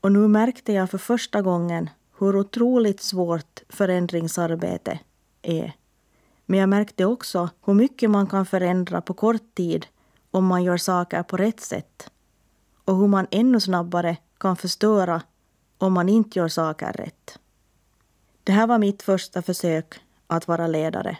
[0.00, 4.98] Och nu märkte jag för första gången hur otroligt svårt förändringsarbete
[5.42, 5.72] är.
[6.46, 9.86] Men jag märkte också hur mycket man kan förändra på kort tid
[10.30, 12.10] om man gör saker på rätt sätt.
[12.84, 15.22] Och hur man ännu snabbare kan förstöra
[15.78, 17.38] om man inte gör saker rätt.
[18.44, 21.18] Det här var mitt första försök att vara ledare.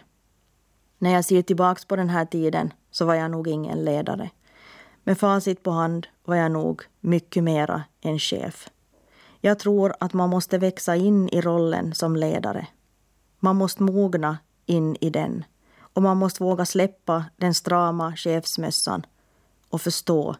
[0.97, 4.29] När jag ser tillbaka på den här tiden så var jag nog ingen ledare.
[5.03, 8.69] Med facit på hand var jag nog mycket mera en chef.
[9.41, 12.67] Jag tror att man måste växa in i rollen som ledare.
[13.39, 15.43] Man måste mogna in i den
[15.79, 19.05] och man måste våga släppa den strama chefsmössan
[19.69, 20.35] och förstå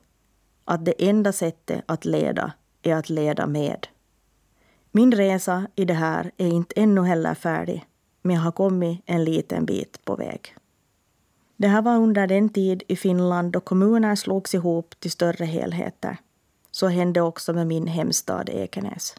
[0.71, 3.88] att det enda sättet att leda är att leda med.
[4.91, 7.86] Min resa i det här är inte ännu heller färdig,
[8.21, 10.55] men jag har kommit en liten bit på väg.
[11.57, 16.17] Det här var under den tid i Finland då kommuner slogs ihop till större helheter.
[16.71, 19.15] Så hände också med min hemstad Ekenäs.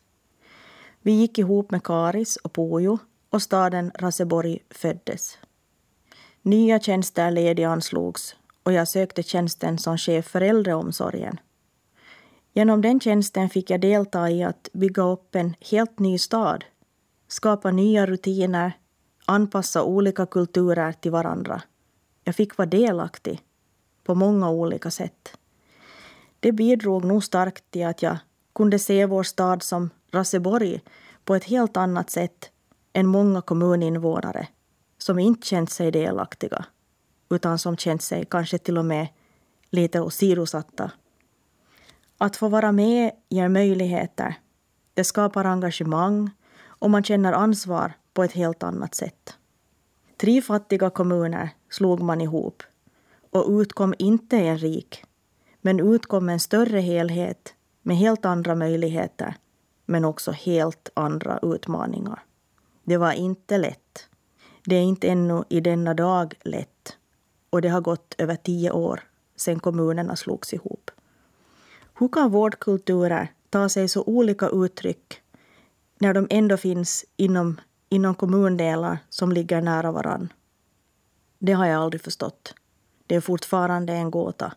[1.02, 2.98] Vi gick ihop med Karis och Pujo
[3.30, 5.38] och staden Raseborg föddes.
[6.42, 11.40] Nya tjänster lediganslogs och jag sökte tjänsten som chef för äldreomsorgen.
[12.52, 16.64] Genom den tjänsten fick jag delta i att bygga upp en helt ny stad,
[17.28, 18.72] skapa nya rutiner,
[19.26, 21.62] anpassa olika kulturer till varandra.
[22.24, 23.40] Jag fick vara delaktig
[24.04, 25.36] på många olika sätt.
[26.40, 28.16] Det bidrog nog starkt till att jag
[28.54, 30.80] kunde se vår stad som Raseborg
[31.24, 32.50] på ett helt annat sätt
[32.92, 34.48] än många kommuninvånare
[34.98, 36.64] som inte känt sig delaktiga
[37.32, 39.08] utan som känt sig kanske till och med
[39.70, 40.90] lite åsidosatta.
[42.18, 44.34] Att få vara med ger möjligheter.
[44.94, 46.30] Det skapar engagemang
[46.64, 49.36] och man känner ansvar på ett helt annat sätt.
[50.16, 52.62] Tre fattiga kommuner slog man ihop
[53.30, 55.04] och utkom inte en rik,
[55.60, 59.34] men utkom en större helhet med helt andra möjligheter,
[59.86, 62.24] men också helt andra utmaningar.
[62.84, 64.08] Det var inte lätt.
[64.64, 66.71] Det är inte ännu i denna dag lätt.
[67.52, 69.00] Och det har gått över tio år
[69.36, 70.90] sedan kommunerna slogs ihop.
[71.98, 75.20] Hur kan vårdkulturer ta sig så olika uttryck
[75.98, 80.32] när de ändå finns inom, inom kommundelar som ligger nära varann?
[81.38, 82.54] Det har jag aldrig förstått.
[83.06, 84.52] Det är fortfarande en gåta.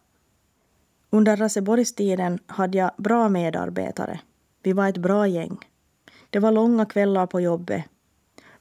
[1.10, 4.19] Under Raseborgstiden hade jag bra medarbetare.
[4.63, 5.58] Vi var ett bra gäng.
[6.29, 7.84] Det var långa kvällar på jobbet.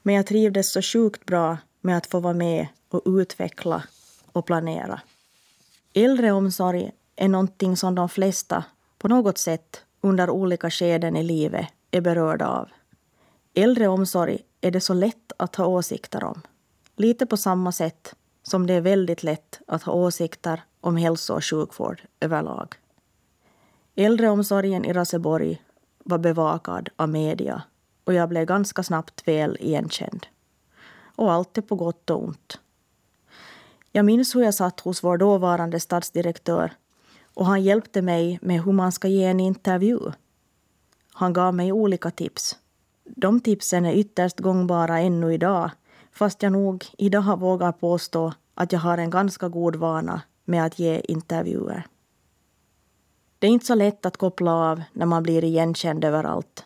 [0.02, 3.84] Men jag trivdes så sjukt bra med att få vara med och utveckla
[4.34, 5.00] och planera.
[5.94, 8.64] Äldreomsorg är någonting som de flesta
[8.98, 12.68] på något sätt under olika skeden i livet är berörda av.
[13.54, 16.42] Äldreomsorg är det så lätt att ha åsikter om.
[16.96, 21.44] Lite på samma sätt som det är väldigt lätt att ha åsikter om hälso och
[21.44, 22.74] sjukvård överlag.
[23.94, 25.62] Äldreomsorgen i Raseborg
[25.98, 27.62] var bevakad av media
[28.04, 30.26] och jag blev ganska snabbt väl igenkänd.
[31.16, 32.60] Och allt är på gott och ont.
[33.96, 36.72] Jag minns hur jag satt hos vår dåvarande stadsdirektör
[37.34, 39.98] och han hjälpte mig med hur man ska ge en intervju.
[41.12, 42.58] Han gav mig olika tips.
[43.04, 45.70] De tipsen är ytterst gångbara ännu idag
[46.12, 50.78] fast jag nog idag vågar påstå att jag har en ganska god vana med att
[50.78, 51.86] ge intervjuer.
[53.38, 56.64] Det är inte så lätt att koppla av när man blir igenkänd överallt.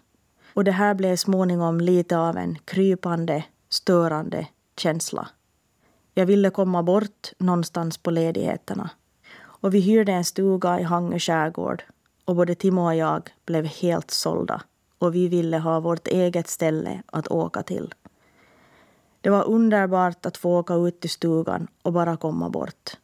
[0.54, 5.28] Och det här blev småningom lite av en krypande, störande känsla.
[6.18, 8.90] Jag ville komma bort någonstans på ledigheterna.
[9.38, 11.82] Och vi hyrde en stuga i Hangö skärgård
[12.24, 14.62] och både Timo och jag blev helt sålda
[14.98, 17.94] och vi ville ha vårt eget ställe att åka till.
[19.20, 22.96] Det var underbart att få åka ut till stugan och bara komma bort.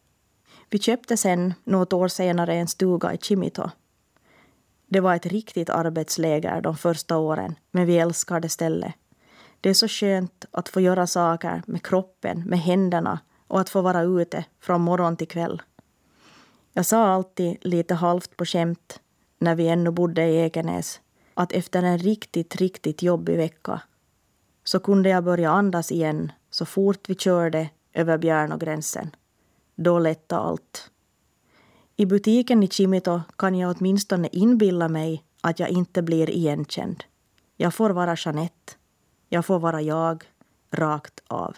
[0.71, 3.71] Vi köpte sen, något år senare, en stuga i Chimito.
[4.87, 8.95] Det var ett riktigt arbetsläger de första åren, men vi älskade stället.
[9.65, 13.81] Det är så skönt att få göra saker med kroppen, med händerna och att få
[13.81, 15.63] vara ute från morgon till kväll.
[16.73, 19.01] Jag sa alltid lite halvt på skämt
[19.39, 21.01] när vi ännu bodde i Ekenäs
[21.35, 23.81] att efter en riktigt, riktigt jobbig vecka
[24.65, 29.11] så kunde jag börja andas igen så fort vi körde över Bjärnogränsen.
[29.75, 30.91] Då lättade allt.
[31.97, 37.05] I butiken i Chimito kan jag åtminstone inbilla mig att jag inte blir igenkänd.
[37.57, 38.73] Jag får vara Jeanette.
[39.29, 40.25] Jag får vara jag,
[40.71, 41.57] rakt av.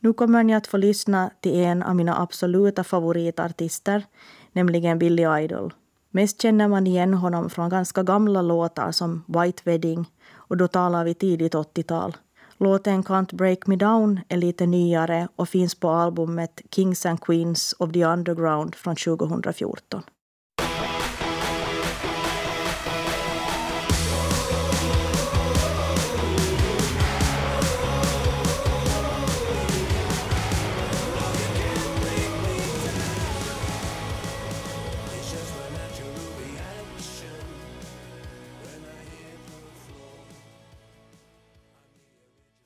[0.00, 4.06] Nu kommer ni att få lyssna till en av mina absoluta favoritartister,
[4.52, 5.74] nämligen Billy Idol.
[6.10, 11.04] Mest känner man igen honom från ganska gamla låtar som White Wedding och då talar
[11.04, 12.16] vi tidigt 80-tal.
[12.56, 17.74] Låten Can't Break Me Down är lite nyare och finns på albumet Kings and Queens
[17.78, 20.02] of the Underground från 2014.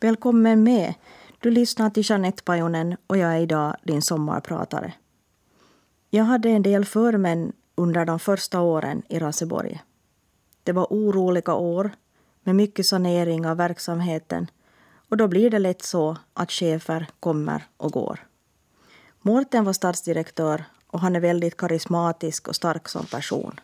[0.02, 0.94] Välkommen med!
[1.38, 4.94] Du lyssnar till Jeanette Pajonen och jag är idag din sommarpratare.
[6.10, 9.82] Jag hade en del förmän under de första åren i Raseborg.
[10.62, 11.90] Det var oroliga år
[12.42, 14.50] med mycket sanering av verksamheten
[15.08, 18.26] och då blir det lätt så att chefer kommer och går.
[19.20, 23.60] Mårten var stadsdirektör och han är väldigt karismatisk och stark som person.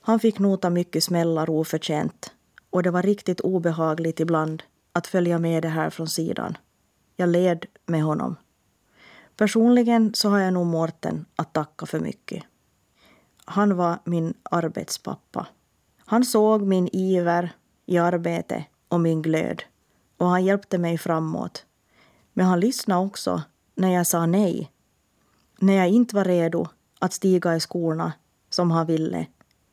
[0.00, 2.32] Han fick nota mycket smällar oförtjänt
[2.70, 4.62] och det var riktigt obehagligt ibland
[4.98, 6.56] att följa med det här från sidan.
[7.16, 8.36] Jag led med honom.
[9.36, 12.44] Personligen så har jag nog Mårten att tacka för mycket.
[13.44, 15.46] Han var min arbetspappa.
[16.06, 17.52] Han såg min iver
[17.86, 19.62] i arbete och min glöd
[20.16, 21.66] och han hjälpte mig framåt.
[22.32, 23.42] Men han lyssnade också
[23.74, 24.72] när jag sa nej.
[25.58, 26.68] När jag inte var redo
[26.98, 28.12] att stiga i skorna
[28.50, 29.26] som han ville.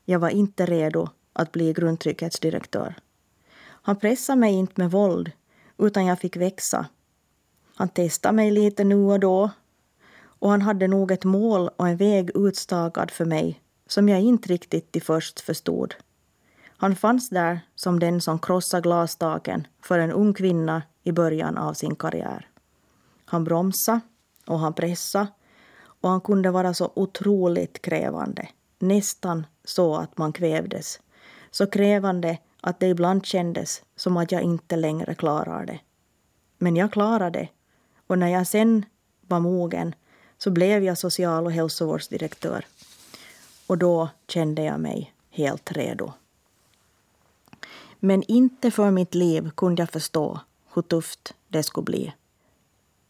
[0.04, 2.94] Jag var inte redo att bli grundtrygghetsdirektör.
[3.86, 5.32] Han pressade mig inte med våld,
[5.78, 6.86] utan jag fick växa.
[7.74, 9.50] Han testade mig lite nu och då
[10.18, 14.48] och han hade nog ett mål och en väg utstakad för mig som jag inte
[14.48, 15.94] riktigt till först förstod.
[16.76, 21.74] Han fanns där som den som krossade glastaken för en ung kvinna i början av
[21.74, 22.48] sin karriär.
[23.24, 24.00] Han bromsade
[24.46, 25.26] och han pressade
[26.00, 28.48] och han kunde vara så otroligt krävande.
[28.78, 31.00] Nästan så att man kvävdes.
[31.50, 35.80] Så krävande att det ibland kändes som att jag inte längre klarar det.
[36.58, 37.48] Men jag klarade det.
[38.06, 38.84] Och när jag sen
[39.20, 39.94] var mogen
[40.38, 42.64] så blev jag social och hälsovårdsdirektör.
[43.66, 46.12] Och då kände jag mig helt redo.
[48.00, 50.40] Men inte för mitt liv kunde jag förstå
[50.74, 52.14] hur tufft det skulle bli.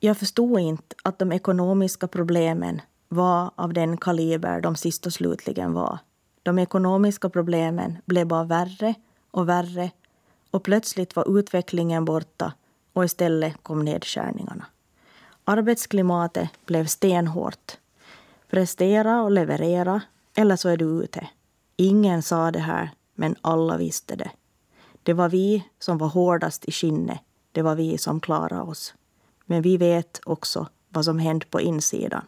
[0.00, 5.72] Jag förstod inte att de ekonomiska problemen var av den kaliber de sist och slutligen
[5.72, 5.98] var.
[6.42, 8.94] De ekonomiska problemen blev bara värre
[9.36, 9.90] och värre
[10.50, 12.52] och plötsligt var utvecklingen borta
[12.92, 14.66] och istället kom nedskärningarna.
[15.44, 17.78] Arbetsklimatet blev stenhårt.
[18.50, 20.00] Prestera och leverera,
[20.34, 21.28] eller så är du ute.
[21.76, 24.30] Ingen sa det här, men alla visste det.
[25.02, 27.20] Det var vi som var hårdast i skinnet.
[27.52, 28.94] Det var vi som klarade oss.
[29.44, 32.24] Men vi vet också vad som hände på insidan.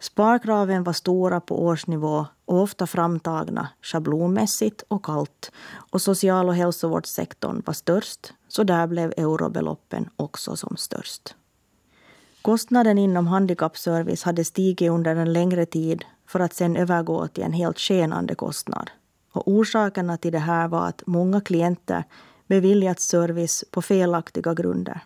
[0.00, 5.52] Sparkraven var stora på årsnivå och ofta framtagna schablonmässigt och kallt.
[5.90, 11.34] Och social och hälsovårdssektorn var störst, så där blev eurobeloppen också som störst.
[12.42, 17.52] Kostnaden inom handikappservice hade stigit under en längre tid för att sen övergå till en
[17.52, 18.90] helt skenande kostnad.
[19.32, 22.04] Och orsakerna till det här var att många klienter
[22.46, 25.00] beviljats service på felaktiga grunder.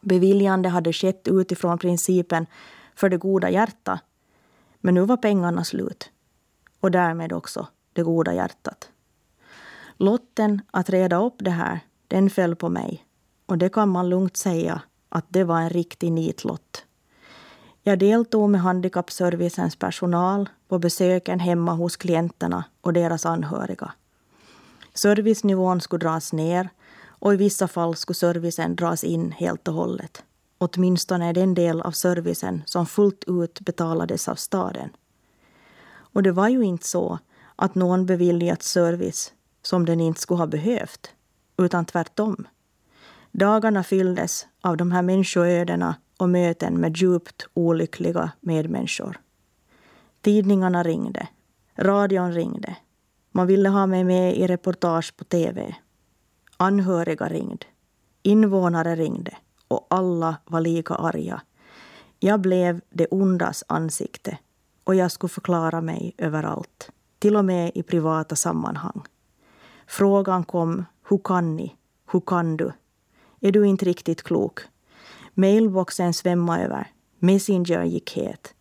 [0.00, 2.46] Beviljande hade skett utifrån principen
[2.94, 4.00] för det goda hjärtat.
[4.80, 6.10] Men nu var pengarna slut.
[6.80, 8.88] Och därmed också det goda hjärtat.
[9.96, 13.04] Lotten att reda upp det här, den föll på mig.
[13.46, 16.84] Och det kan man lugnt säga att det var en riktig nitlott.
[17.82, 23.92] Jag deltog med handikappservicens personal på besöken hemma hos klienterna och deras anhöriga.
[24.94, 26.68] Servicenivån skulle dras ner
[27.04, 30.24] och i vissa fall skulle servicen dras in helt och hållet.
[30.62, 34.90] Åtminstone den del av servicen som fullt ut betalades av staden.
[35.92, 37.18] Och det var ju inte så
[37.56, 39.32] att någon beviljat service
[39.62, 41.14] som den inte skulle ha behövt,
[41.58, 42.46] utan tvärtom.
[43.32, 49.20] Dagarna fylldes av de här människoödena och möten med djupt olyckliga medmänniskor.
[50.20, 51.28] Tidningarna ringde.
[51.76, 52.76] Radion ringde.
[53.30, 55.74] Man ville ha mig med i reportage på tv.
[56.56, 57.66] Anhöriga ringde.
[58.22, 59.36] Invånare ringde.
[59.72, 61.42] Och alla var lika arga.
[62.18, 64.38] Jag blev det ondas ansikte
[64.84, 66.90] och jag skulle förklara mig överallt.
[67.18, 69.02] Till och med i privata sammanhang.
[69.86, 71.76] Frågan kom, hur kan ni?
[72.12, 72.72] Hur kan du?
[73.40, 74.60] Är du inte riktigt klok?
[75.34, 76.86] Mailboxen svämmade över.
[77.18, 78.54] Messenger gick het.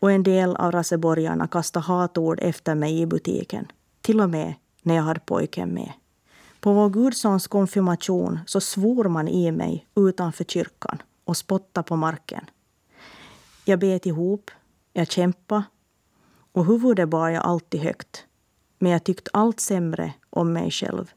[0.00, 3.66] Och en del av raseborgarna kastade hatord efter mig i butiken.
[4.00, 5.92] Till och med när jag hade pojken med.
[6.64, 12.50] På vår gudsons konfirmation så svor man i mig utanför kyrkan och spottade på marken.
[13.64, 14.50] Jag bet ihop,
[14.92, 15.64] jag kämpade
[16.52, 18.24] och huvudet bar jag alltid högt.
[18.78, 21.10] Men jag tyckte allt sämre om mig själv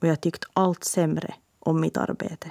[0.00, 2.50] och jag tyckte allt sämre om mitt arbete.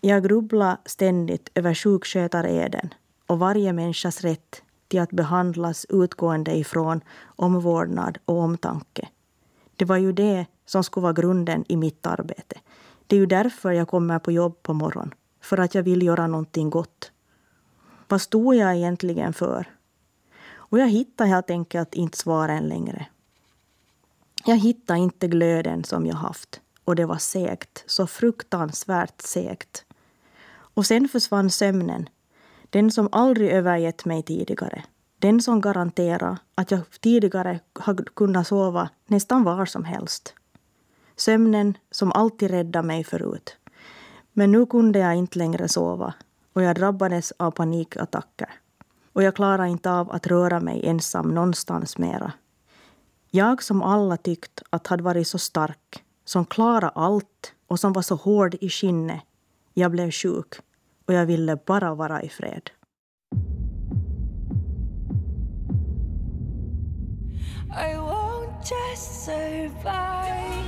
[0.00, 2.94] Jag grubblade ständigt över sjukskötareden
[3.26, 7.00] och varje människas rätt till att behandlas utgående ifrån
[7.36, 9.08] omvårdnad och omtanke.
[9.76, 12.60] Det var ju det som skulle vara grunden i mitt arbete.
[13.06, 15.14] Det är ju därför jag kommer på jobb på morgonen.
[15.40, 17.12] För att jag vill göra någonting gott.
[18.08, 19.66] Vad stod jag egentligen för?
[20.54, 23.06] Och jag hittade helt enkelt inte svaren längre.
[24.44, 26.60] Jag hittade inte glöden som jag haft.
[26.84, 27.84] Och det var segt.
[27.86, 29.84] Så fruktansvärt segt.
[30.74, 32.08] Och sen försvann sömnen.
[32.70, 34.84] Den som aldrig övergett mig tidigare.
[35.18, 40.34] Den som garanterar att jag tidigare har kunnat sova nästan var som helst.
[41.24, 43.56] Sömnen som alltid räddade mig förut.
[44.32, 46.14] Men nu kunde jag inte längre sova
[46.52, 48.48] och jag drabbades av panikattacker.
[49.12, 52.32] Och jag klarade inte av att röra mig ensam någonstans mera.
[53.30, 58.02] Jag som alla tyckt att hade varit så stark, som klarade allt och som var
[58.02, 59.20] så hård i skinnet.
[59.74, 60.54] Jag blev sjuk
[61.06, 62.70] och jag ville bara vara i fred.
[67.70, 70.61] I won't just survive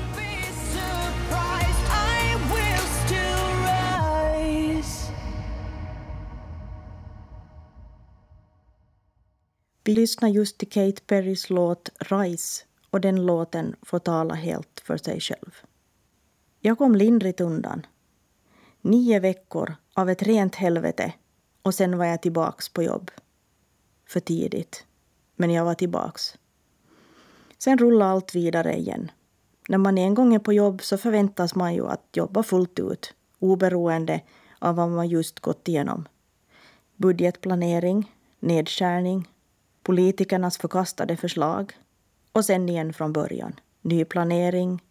[9.87, 14.97] Vi lyssnar just till Kate Perrys låt Rise och den låten får tala helt för
[14.97, 15.55] sig själv.
[16.61, 17.87] Jag kom lindrigt undan.
[18.81, 21.13] Nio veckor av ett rent helvete
[21.63, 23.11] och sen var jag tillbaks på jobb.
[24.09, 24.87] För tidigt.
[25.37, 26.35] Men jag var tillbaks.
[27.59, 29.11] Sen rullade allt vidare igen.
[29.69, 33.15] När man en gång är på jobb så förväntas man ju att jobba fullt ut,
[33.39, 34.21] oberoende
[34.59, 36.09] av vad man just gått igenom.
[36.97, 39.29] Budgetplanering, nedskärning,
[39.85, 41.73] politikernas förkastade förslag
[42.33, 43.61] och sen igen från början.
[43.83, 44.83] Ny planering,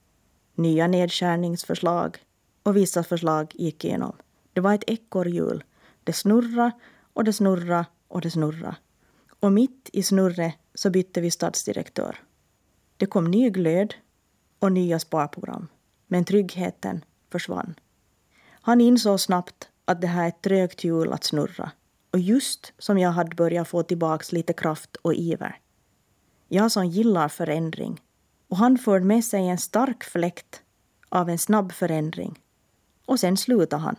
[0.56, 2.18] nya nedskärningsförslag
[2.64, 4.16] och vissa förslag gick igenom.
[4.54, 5.64] Det var ett ekorrhjul.
[6.04, 6.72] Det snurra
[7.14, 8.76] och det snurra och det snurra.
[9.39, 12.20] Och mitt i snurret så bytte vi stadsdirektör.
[12.98, 13.94] Det kom ny glöd
[14.60, 15.68] och nya sparprogram.
[16.08, 17.76] Men tryggheten försvann.
[18.62, 21.72] Han insåg snabbt att det här är ett trögt hjul att snurra.
[22.14, 25.59] Och just som jag hade börjat få tillbaks lite kraft och iver.
[26.47, 28.01] Jag som gillar förändring.
[28.47, 30.61] Och han förde med sig en stark fläkt
[31.09, 32.39] av en snabb förändring.
[33.05, 33.95] Och sen slutade han.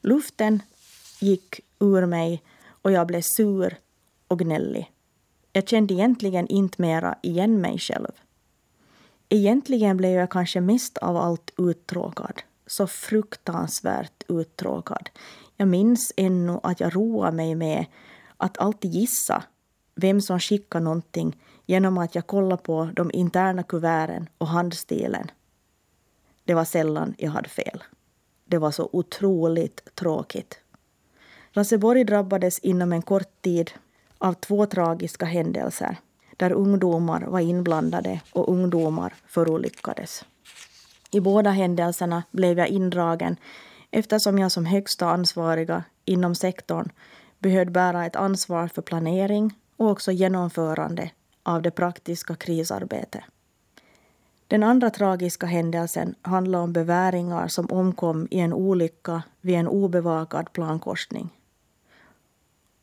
[0.00, 0.62] Luften
[1.20, 2.42] gick ur mig
[2.82, 3.76] och jag blev sur
[4.28, 4.92] och gnällig.
[5.52, 8.12] Jag kände egentligen inte mera igen mig själv.
[9.28, 12.42] Egentligen blev jag kanske mest av allt uttråkad.
[12.66, 15.10] Så fruktansvärt uttråkad.
[15.60, 17.86] Jag minns ännu att jag roade mig med
[18.36, 19.44] att alltid gissa
[19.94, 21.36] vem som skickade någonting
[21.66, 25.30] genom att jag kollade på de interna kuverten och handstilen.
[26.44, 27.84] Det var sällan jag hade fel.
[28.44, 30.60] Det var så otroligt tråkigt.
[31.52, 33.70] Raseborg drabbades inom en kort tid
[34.18, 35.96] av två tragiska händelser
[36.36, 40.24] där ungdomar var inblandade och ungdomar förolyckades.
[41.10, 43.36] I båda händelserna blev jag indragen
[43.90, 46.88] eftersom jag som högsta ansvariga inom sektorn
[47.38, 51.10] behövde bära ett ansvar för planering och också genomförande
[51.42, 53.22] av det praktiska krisarbetet.
[54.46, 60.52] Den andra tragiska händelsen handlar om beväringar som omkom i en olycka vid en obevakad
[60.52, 61.30] plankorsning.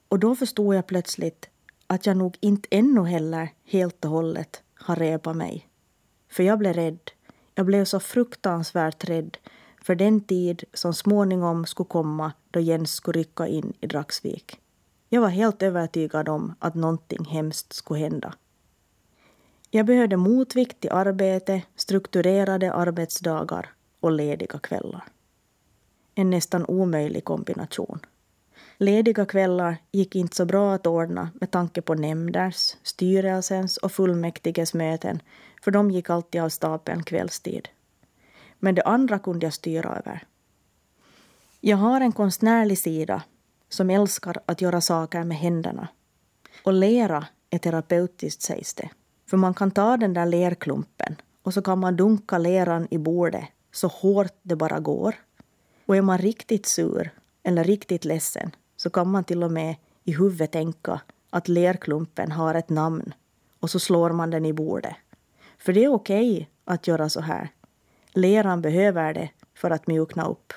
[0.07, 1.49] Och då förstod jag plötsligt
[1.87, 5.67] att jag nog inte ännu heller helt och hållet har repat mig.
[6.31, 7.11] För jag blev rädd.
[7.55, 9.37] Jag blev så fruktansvärt rädd
[9.85, 14.59] för den tid som småningom skulle komma då Jens skulle rycka in i Dragsvik.
[15.09, 18.33] Jag var helt övertygad om att någonting hemskt skulle hända.
[19.69, 23.69] Jag behövde motvikt till arbete, strukturerade arbetsdagar
[23.99, 25.03] och lediga kvällar.
[26.15, 27.99] En nästan omöjlig kombination.
[28.77, 34.73] Lediga kvällar gick inte så bra att ordna med tanke på nämnders, styrelsens och fullmäktiges
[34.73, 35.21] möten
[35.61, 37.69] för de gick alltid av stapeln kvällstid.
[38.59, 40.23] Men det andra kunde jag styra över.
[41.61, 43.23] Jag har en konstnärlig sida
[43.69, 45.87] som älskar att göra saker med händerna.
[46.63, 48.89] Och lera är terapeutiskt sägs det.
[49.29, 53.45] För man kan ta den där lerklumpen och så kan man dunka leran i bordet
[53.71, 55.15] så hårt det bara går.
[55.85, 57.11] Och är man riktigt sur
[57.43, 62.55] eller riktigt ledsen så kan man till och med i huvudet tänka att lerklumpen har
[62.55, 63.13] ett namn
[63.59, 64.95] och så slår man den i bordet.
[65.57, 67.49] För det är okej okay att göra så här.
[68.15, 70.53] Leran behöver det för att mjukna upp.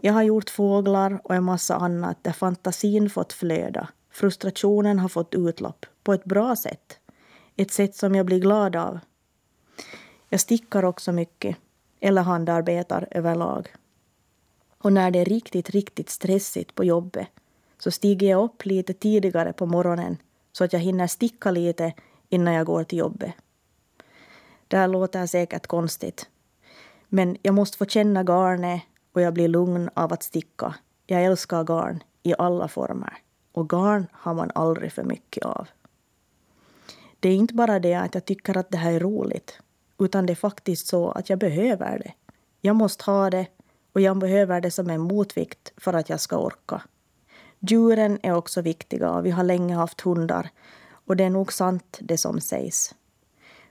[0.00, 3.88] Jag har gjort fåglar och en massa annat där fantasin fått flöda.
[4.10, 6.98] Frustrationen har fått utlopp på ett bra sätt.
[7.56, 8.98] Ett sätt som jag blir glad av.
[10.28, 11.56] Jag stickar också mycket,
[12.00, 13.68] eller handarbetar överlag.
[14.78, 17.28] Och när det är riktigt, riktigt stressigt på jobbet
[17.78, 20.16] så stiger jag upp lite tidigare på morgonen
[20.52, 21.92] så att jag hinner sticka lite
[22.28, 23.32] innan jag går till jobbet.
[24.68, 26.28] Det här låter säkert konstigt.
[27.08, 28.82] Men jag måste få känna garnet
[29.12, 30.74] och jag blir lugn av att sticka.
[31.06, 33.18] Jag älskar garn i alla former.
[33.52, 35.68] Och garn har man aldrig för mycket av.
[37.20, 39.60] Det är inte bara det att jag tycker att det här är roligt,
[39.98, 42.12] utan det är faktiskt så att jag behöver det.
[42.60, 43.46] Jag måste ha det
[43.92, 46.82] och jag behöver det som en motvikt för att jag ska orka.
[47.58, 50.50] Djuren är också viktiga och vi har länge haft hundar
[50.90, 52.94] och det är nog sant det som sägs.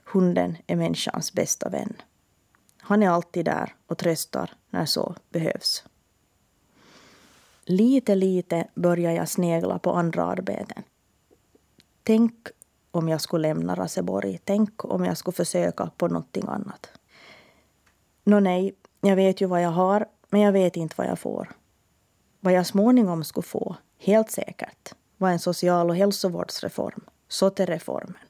[0.04, 1.94] Hunden är människans bästa vän.
[2.88, 5.84] Han är alltid där och tröstar när så behövs.
[7.64, 10.82] Lite, lite börjar jag snegla på andra arbeten.
[12.02, 12.48] Tänk
[12.90, 14.38] om jag skulle lämna Raseborg.
[14.44, 16.90] Tänk om jag skulle försöka på någonting annat.
[18.24, 21.52] Nå nej, jag vet ju vad jag har, men jag vet inte vad jag får.
[22.40, 28.22] Vad jag småningom skulle få, helt säkert, var en social och hälsovårdsreform, SOTE-reformen.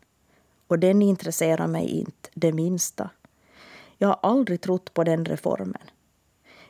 [0.66, 3.10] Och den intresserar mig inte det minsta.
[3.98, 5.82] Jag har aldrig trott på den reformen.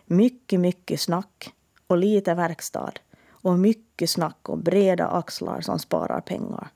[0.06, 1.52] Mycket, mycket snack
[1.86, 2.92] och lite verkstad
[3.30, 6.68] och mycket snack om breda axlar som sparar pengar.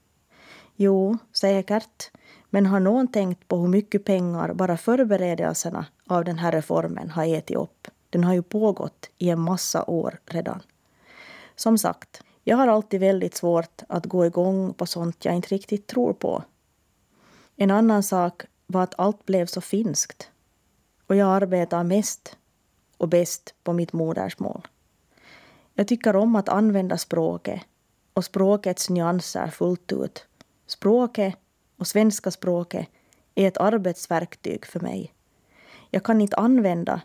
[0.76, 2.11] Jo, säkert,
[2.50, 7.26] men har någon tänkt på hur mycket pengar bara förberedelserna av den här reformen har
[7.26, 7.88] ätit upp?
[8.11, 10.61] Den har ju pågått i en massa år redan.
[11.57, 15.86] Som sagt, jag har alltid väldigt svårt att gå igång på sånt jag inte riktigt
[15.86, 16.42] tror på.
[17.57, 20.32] En annan sak var att allt blev så finskt
[21.07, 22.36] och jag arbetar mest
[22.96, 24.68] och bäst på mitt modersmål.
[25.74, 27.61] Jag tycker om att använda språket
[28.12, 30.26] och språkets nyanser fullt ut.
[30.66, 31.34] Språket
[31.76, 32.86] och svenska språket
[33.34, 35.12] är ett arbetsverktyg för mig.
[35.90, 37.00] Jag kan inte använda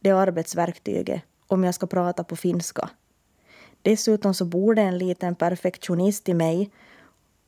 [0.00, 2.90] det arbetsverktyget om jag ska prata på finska.
[3.82, 6.70] Dessutom så bor det en liten perfektionist i mig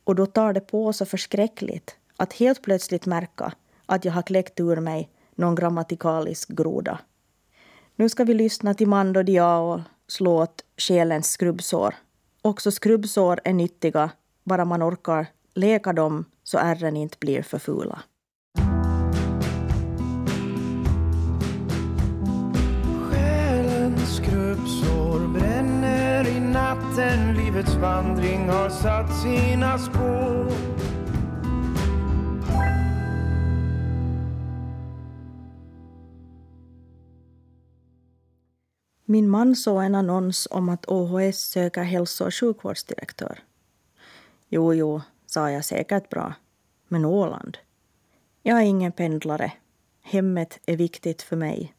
[0.03, 3.53] och då tar det på så förskräckligt att helt plötsligt märka
[3.85, 6.99] att jag har kläckt ur mig någon grammatikalisk groda.
[7.95, 9.83] Nu ska vi lyssna till Mando Diao
[10.19, 11.95] låt Själens skrubbsår.
[12.41, 14.09] Också skrubbsår är nyttiga,
[14.43, 17.99] bara man orkar leka dem så ärren inte blir för fula.
[23.09, 30.47] Själens skrubbsår bränner i natten Livets vandring har satt sina spår
[39.09, 43.39] Min man såg en annons om att OHS söker hälso och sjukvårdsdirektör.
[44.49, 46.33] Jo, jo, sa jag säkert bra.
[46.87, 47.57] Men Åland?
[48.43, 49.51] Jag är ingen pendlare.
[50.01, 51.73] Hemmet är viktigt för mig.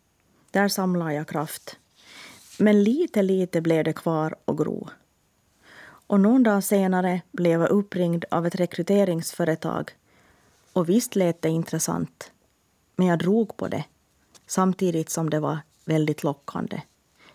[0.51, 1.77] Där samlar jag kraft.
[2.59, 4.89] Men lite, lite blev det kvar och gro.
[5.83, 9.91] Och någon dag senare blev jag uppringd av ett rekryteringsföretag.
[10.73, 12.33] Och visst lät det intressant.
[12.97, 13.85] Men jag drog på det,
[14.47, 16.83] samtidigt som det var väldigt lockande.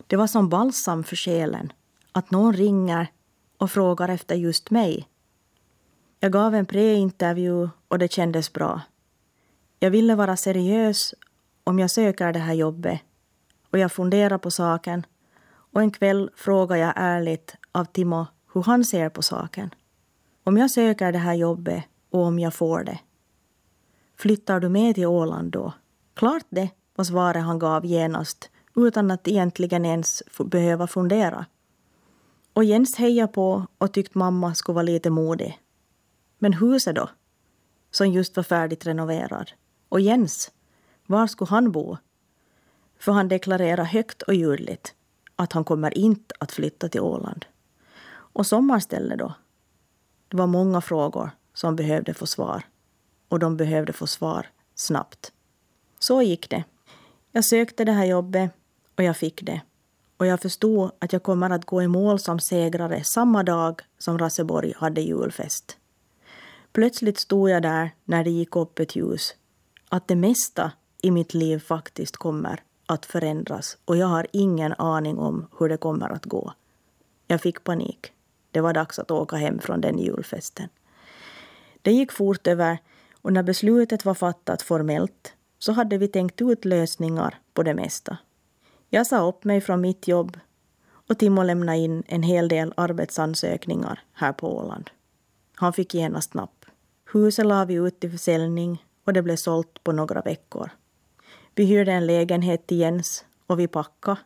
[0.06, 1.72] Det var som balsam för själen
[2.12, 3.06] att någon ringer
[3.58, 5.08] och frågar efter just mig.
[6.20, 8.80] Jag gav en preintervju och det kändes bra.
[9.78, 11.14] Jag ville vara seriös
[11.64, 13.00] om jag söker det här jobbet
[13.70, 15.06] och jag funderade på saken
[15.46, 19.74] och en kväll frågade jag ärligt av Timo hur han ser på saken.
[20.44, 22.98] Om jag söker det här jobbet och om jag får det.
[24.16, 25.72] Flyttar du med till Åland då?
[26.14, 31.46] Klart det, var svaret han gav genast utan att egentligen ens behöva fundera.
[32.52, 35.58] Och Jens hejade på och tyckte mamma skulle vara lite modig.
[36.38, 37.10] Men huset då?
[37.90, 39.50] Som just var färdigt renoverad.
[39.88, 40.50] Och Jens,
[41.06, 41.96] var skulle han bo?
[42.98, 44.94] För han deklarerade högt och ljudligt
[45.36, 47.44] att han kommer inte att flytta till Åland.
[48.08, 49.34] Och sommarställe då?
[50.28, 52.62] Det var många frågor som behövde få svar.
[53.28, 55.32] Och de behövde få svar snabbt.
[55.98, 56.64] Så gick det.
[57.32, 58.50] Jag sökte det här jobbet
[58.96, 59.60] och jag fick det.
[60.16, 64.18] Och jag förstod att jag kommer att gå i mål som segrare samma dag som
[64.18, 65.76] Rasseborg hade julfest.
[66.72, 69.34] Plötsligt stod jag där när det gick upp ett ljus.
[69.88, 70.72] Att det mesta
[71.02, 75.76] i mitt liv faktiskt kommer att förändras och jag har ingen aning om hur det
[75.76, 76.52] kommer att gå.
[77.26, 78.12] Jag fick panik.
[78.50, 80.68] Det var dags att åka hem från den julfesten.
[81.82, 82.78] Det gick fort över
[83.22, 88.16] och när beslutet var fattat formellt så hade vi tänkt ut lösningar på det mesta.
[88.94, 90.38] Jag sa upp mig från mitt jobb
[91.08, 94.90] och Timo lämnade in en hel del arbetsansökningar här på Åland.
[95.54, 96.64] Han fick genast napp.
[97.12, 100.70] Huset la vi ut till försäljning och det blev sålt på några veckor.
[101.54, 104.20] Vi hyrde en lägenhet till Jens och vi packade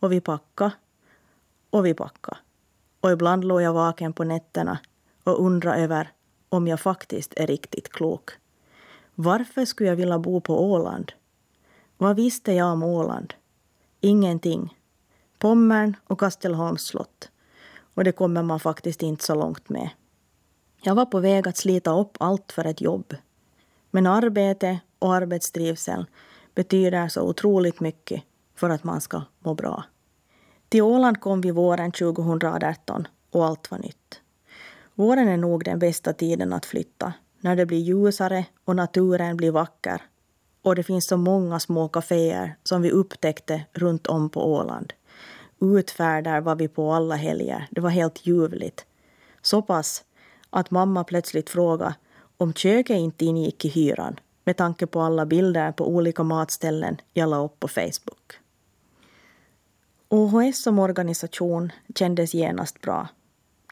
[0.00, 0.72] och vi packade
[1.70, 2.38] och vi packade.
[3.00, 4.78] Och ibland låg jag vaken på nätterna
[5.24, 6.12] och undrade över
[6.48, 8.30] om jag faktiskt är riktigt klok.
[9.14, 11.12] Varför skulle jag vilja bo på Åland?
[11.96, 13.34] Vad visste jag om Åland?
[14.00, 14.76] Ingenting.
[15.38, 17.30] Pommern och Kastelholms slott.
[17.94, 19.90] Och det kommer man faktiskt inte så långt med.
[20.82, 23.14] Jag var på väg att slita upp allt för ett jobb.
[23.90, 26.06] Men arbete och arbetstrivsel
[26.54, 28.22] betyder så otroligt mycket
[28.54, 29.84] för att man ska må bra.
[30.68, 34.20] Till Åland kom vi våren 2018 och allt var nytt.
[34.94, 39.50] Våren är nog den bästa tiden att flytta, när det blir ljusare och naturen blir
[39.50, 40.02] vacker
[40.62, 44.92] och det finns så många små kaféer som vi upptäckte runt om på Åland.
[45.60, 47.68] Utfärder var vi på alla helger.
[47.70, 48.86] Det var helt ljuvligt.
[49.42, 50.04] Så pass
[50.50, 51.94] att mamma plötsligt frågade
[52.36, 57.28] om köket inte ingick i hyran med tanke på alla bilder på olika matställen jag
[57.28, 58.38] la upp på Facebook.
[60.08, 63.08] OHS som organisation kändes genast bra.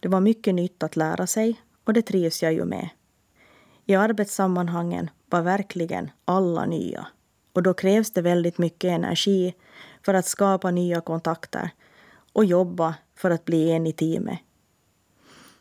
[0.03, 2.89] Det var mycket nytt att lära sig och det trivs jag ju med.
[3.87, 7.07] I arbetssammanhangen var verkligen alla nya.
[7.53, 9.55] Och då krävs det väldigt mycket energi
[10.03, 11.71] för att skapa nya kontakter
[12.33, 14.39] och jobba för att bli en i teamet.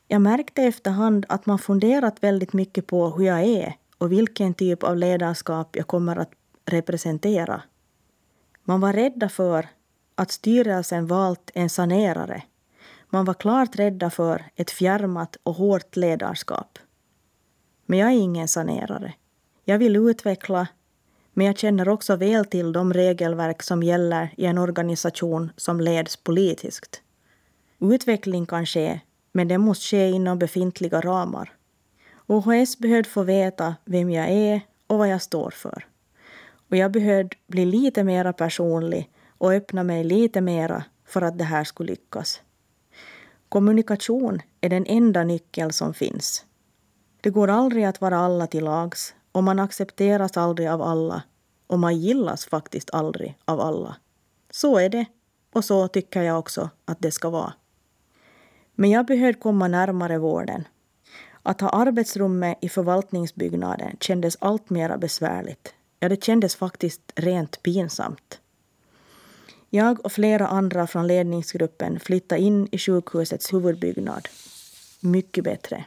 [0.07, 4.84] Jag märkte efterhand att man funderat väldigt mycket på hur jag är och vilken typ
[4.84, 6.32] av ledarskap jag kommer att
[6.65, 7.61] representera.
[8.63, 9.68] Man var rädda för
[10.15, 12.43] att styrelsen valt en sanerare.
[13.09, 16.80] Man var klart rädda för ett fjärmat och hårt ledarskap.
[17.86, 19.13] Men jag är ingen sanerare.
[19.70, 20.68] Jag vill utveckla,
[21.34, 26.18] men jag känner också väl till de regelverk som gäller i en organisation som leds
[26.18, 27.01] politiskt.
[27.80, 28.99] Utveckling kan ske,
[29.32, 31.53] men det måste ske inom befintliga ramar.
[32.28, 35.86] OHS behövde få veta vem jag är och vad jag står för.
[36.70, 41.43] Och jag behövde bli lite mera personlig och öppna mig lite mera för att det
[41.43, 42.41] här skulle lyckas.
[43.49, 46.45] Kommunikation är den enda nyckel som finns.
[47.22, 51.24] Det går aldrig att vara alla till lags och man accepteras aldrig av alla
[51.68, 53.96] och man gillas faktiskt aldrig av alla.
[54.52, 55.06] Så är det
[55.54, 57.54] och så tycker jag också att det ska vara.
[58.76, 60.68] Men jag behövde komma närmare vården.
[61.44, 65.74] Att ha arbetsrummet i förvaltningsbyggnaden kändes allt mera besvärligt.
[66.00, 68.40] Ja, det kändes faktiskt rent pinsamt.
[69.70, 74.28] Jag och flera andra från ledningsgruppen flyttade in i sjukhusets huvudbyggnad.
[75.02, 75.86] Mycket bättre.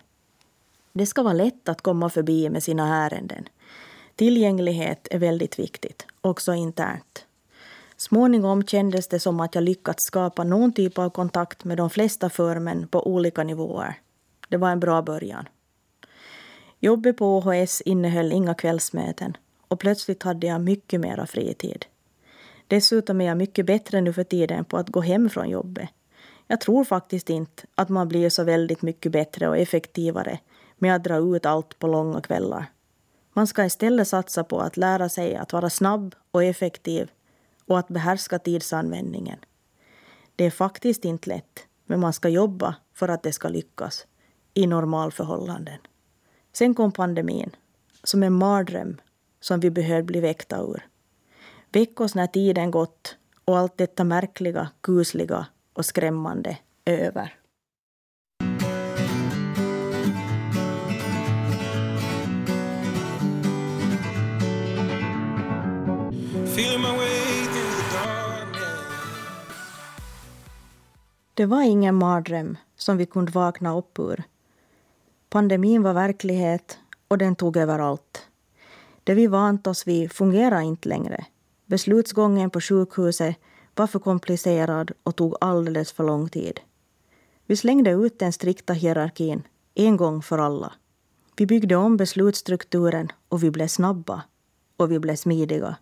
[0.92, 3.48] Det ska vara lätt att komma förbi med sina ärenden.
[4.16, 7.26] Tillgänglighet är väldigt viktigt, också internt.
[7.96, 12.30] Småningom kändes det som att jag lyckats skapa någon typ av kontakt med de flesta
[12.30, 13.94] förmän på olika nivåer.
[14.48, 15.48] Det var en bra början.
[16.80, 19.36] Jobbet på OHS innehöll inga kvällsmöten
[19.68, 21.86] och plötsligt hade jag mycket mera fritid.
[22.66, 25.88] Dessutom är jag mycket bättre nu för tiden på att gå hem från jobbet.
[26.46, 30.38] Jag tror faktiskt inte att man blir så väldigt mycket bättre och effektivare
[30.80, 32.66] med att dra ut allt på långa kvällar.
[33.32, 37.10] Man ska istället satsa på att lära sig att vara snabb och effektiv
[37.66, 39.38] och att behärska tidsanvändningen.
[40.36, 44.06] Det är faktiskt inte lätt, men man ska jobba för att det ska lyckas
[44.54, 45.78] i normalförhållanden.
[46.52, 47.50] Sen kom pandemin,
[48.04, 49.00] som en mardröm
[49.40, 50.86] som vi behövde bli väckta ur.
[51.72, 57.39] Väck oss när tiden gått och allt detta märkliga, kusliga och skrämmande är över.
[71.40, 74.22] Det var ingen mardröm som vi kunde vakna upp ur.
[75.28, 78.26] Pandemin var verklighet och den tog över allt.
[79.04, 81.26] Det vi vant oss vid fungerade inte längre.
[81.66, 83.36] Beslutsgången på sjukhuset
[83.74, 86.60] var för komplicerad och tog alldeles för lång tid.
[87.46, 89.42] Vi slängde ut den strikta hierarkin
[89.74, 90.72] en gång för alla.
[91.36, 94.22] Vi byggde om beslutsstrukturen och vi blev snabba
[94.76, 95.76] och vi blev smidiga.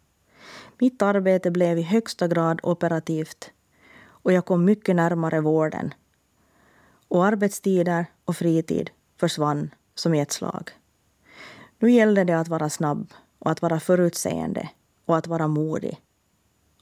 [0.80, 3.50] Mitt arbete blev i högsta grad operativt
[4.08, 5.94] och jag kom mycket närmare vården.
[7.08, 10.70] Och arbetstider och fritid försvann som i ett slag.
[11.78, 14.68] Nu gällde det att vara snabb och att vara förutseende
[15.04, 16.00] och att vara modig.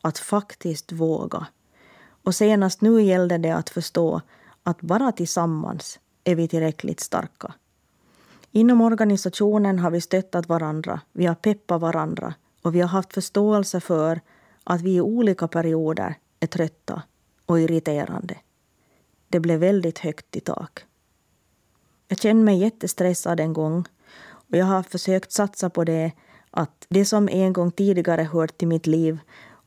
[0.00, 1.46] Att faktiskt våga.
[2.24, 4.20] Och senast nu gällde det att förstå
[4.62, 7.54] att bara tillsammans är vi tillräckligt starka.
[8.50, 12.34] Inom organisationen har vi stöttat varandra, vi har peppat varandra
[12.66, 14.20] och vi har haft förståelse för
[14.64, 17.02] att vi i olika perioder är trötta
[17.46, 18.36] och irriterande.
[19.28, 20.84] Det blev väldigt högt i tak.
[22.08, 23.84] Jag kände mig jättestressad en gång
[24.28, 26.12] och jag har försökt satsa på det
[26.50, 29.18] att det som en gång tidigare hört till mitt liv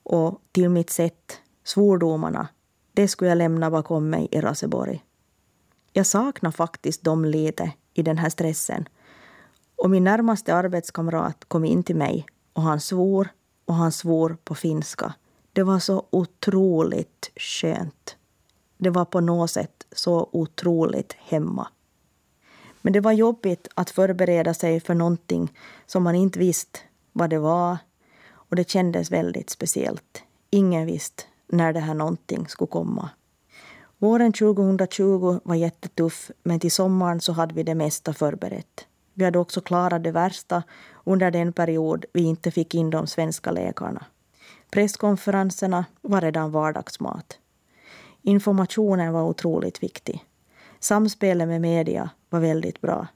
[0.04, 2.48] och till mitt sätt, svordomarna,
[2.94, 5.04] det skulle jag lämna bakom mig i Raseborg.
[5.94, 8.90] Jag saknar faktiskt dem lite i den här stressen.
[9.76, 12.26] Och min närmaste arbetskamrat kom in till mig
[12.60, 13.30] och han svor
[13.66, 15.14] och han svor på finska.
[15.54, 18.16] Det var så otroligt skönt.
[18.78, 21.68] Det var på något sätt så otroligt hemma.
[22.82, 25.54] Men det var jobbigt att förbereda sig för någonting
[25.86, 26.80] som man inte visste
[27.14, 27.78] vad det var
[28.32, 30.24] och det kändes väldigt speciellt.
[30.50, 33.10] Ingen visste när det här någonting skulle komma.
[33.98, 38.86] Våren 2020 var jättetuff men till sommaren så hade vi det mesta förberett.
[39.14, 40.64] Vi hade också klarat det värsta
[41.10, 44.06] under den period vi inte fick in de svenska läkarna.
[44.72, 47.40] Presskonferenserna var redan vardagsmat.
[48.22, 50.26] Informationen var otroligt viktig.
[50.80, 53.08] Samspelet med media var väldigt bra.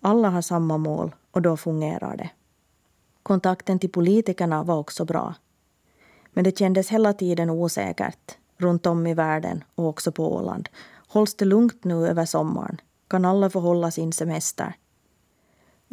[0.00, 2.30] Alla har samma mål och då fungerar det.
[3.22, 5.34] Kontakten till politikerna var också bra.
[6.32, 10.68] Men det kändes hela tiden osäkert runt om i världen och också på Åland.
[11.08, 12.80] Hålls det lugnt nu över sommaren?
[13.08, 14.74] Kan alla få hålla sin semester?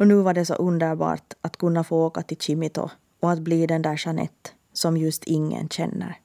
[0.00, 2.88] Och nu var det så underbart att kunna få åka till Chimito
[3.20, 6.20] och att bli den där Jeanette som just ingen känner.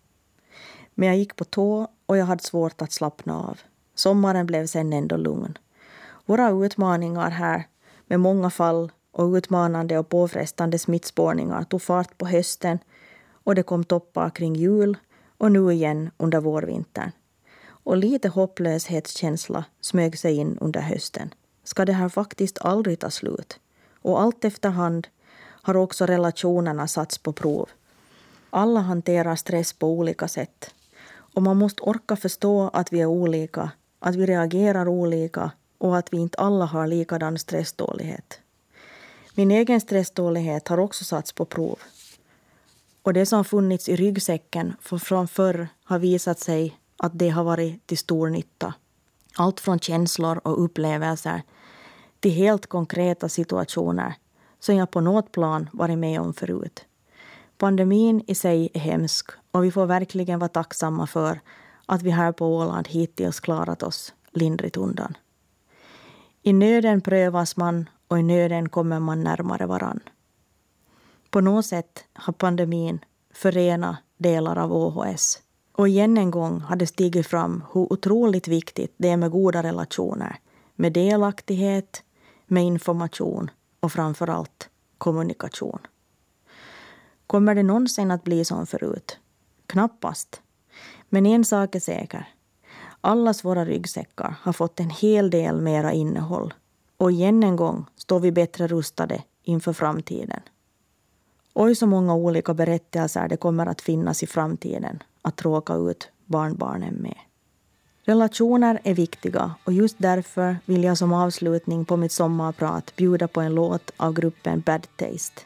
[0.94, 3.60] Men jag gick på tå och jag hade svårt att slappna av.
[3.96, 5.58] Sommaren blev sen ändå lugn.
[6.26, 7.68] Våra utmaningar här,
[8.08, 12.80] med många fall och utmanande och påfrestande smittspårningar tog fart på hösten
[13.32, 14.98] och det kom toppar kring jul
[15.38, 17.12] och nu igen under vårvintern.
[17.68, 21.34] Och lite hopplöshetskänsla smög sig in under hösten.
[21.64, 23.60] Ska det här faktiskt aldrig ta slut?
[24.06, 25.08] Och allt efterhand
[25.62, 27.70] har också relationerna satts på prov.
[28.50, 30.74] Alla hanterar stress på olika sätt.
[31.12, 36.14] Och man måste orka förstå att vi är olika, att vi reagerar olika och att
[36.14, 38.40] vi inte alla har likadan stressdålighet.
[39.36, 41.80] Min egen stressdålighet har också satts på prov.
[43.02, 47.88] Och det som funnits i ryggsäcken från förr har visat sig att det har varit
[47.88, 48.74] till stor nytta.
[49.36, 51.42] Allt från känslor och upplevelser
[52.26, 54.16] till helt konkreta situationer
[54.60, 56.86] som jag på något plan varit med om förut.
[57.58, 61.40] Pandemin i sig är hemsk och vi får verkligen vara tacksamma för
[61.86, 65.18] att vi här på Åland hittills klarat oss lindrigt undan.
[66.42, 70.00] I nöden prövas man och i nöden kommer man närmare varann.
[71.30, 73.00] På något sätt har pandemin
[73.34, 75.42] förenat delar av OHS.
[75.72, 79.64] Och igen en gång har det stigit fram hur otroligt viktigt det är med goda
[79.64, 80.40] relationer,
[80.76, 82.02] med delaktighet,
[82.48, 85.80] med information och framför allt kommunikation.
[87.28, 89.20] Kommer det någonsin att bli som förut?
[89.68, 90.42] Knappast.
[91.10, 92.30] Men en sak är säker.
[93.02, 96.54] Allas våra ryggsäckar har fått en hel del mera innehåll
[96.98, 100.42] och igen en gång står vi bättre rustade inför framtiden.
[101.54, 106.94] Oj så många olika berättelser det kommer att finnas i framtiden att tråka ut barnbarnen
[106.94, 107.18] med.
[108.08, 113.42] Relationer är viktiga och just därför vill jag som avslutning på mitt sommarprat bjuda på
[113.42, 115.42] en låt av gruppen Bad Taste.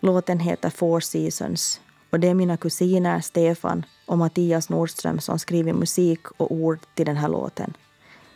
[0.00, 1.80] Låten heter Four Seasons
[2.10, 7.06] och det är mina kusiner Stefan och Mattias Nordström som skrivit musik och ord till
[7.06, 7.74] den här låten.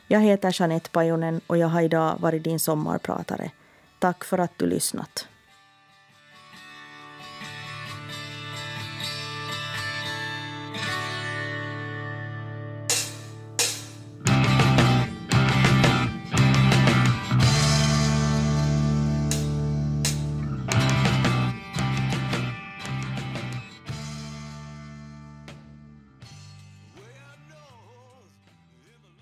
[0.08, 3.50] Jag heter Jeanette Pajonen och jag har idag varit din sommarpratare.
[3.98, 5.26] Tack för att du lyssnat.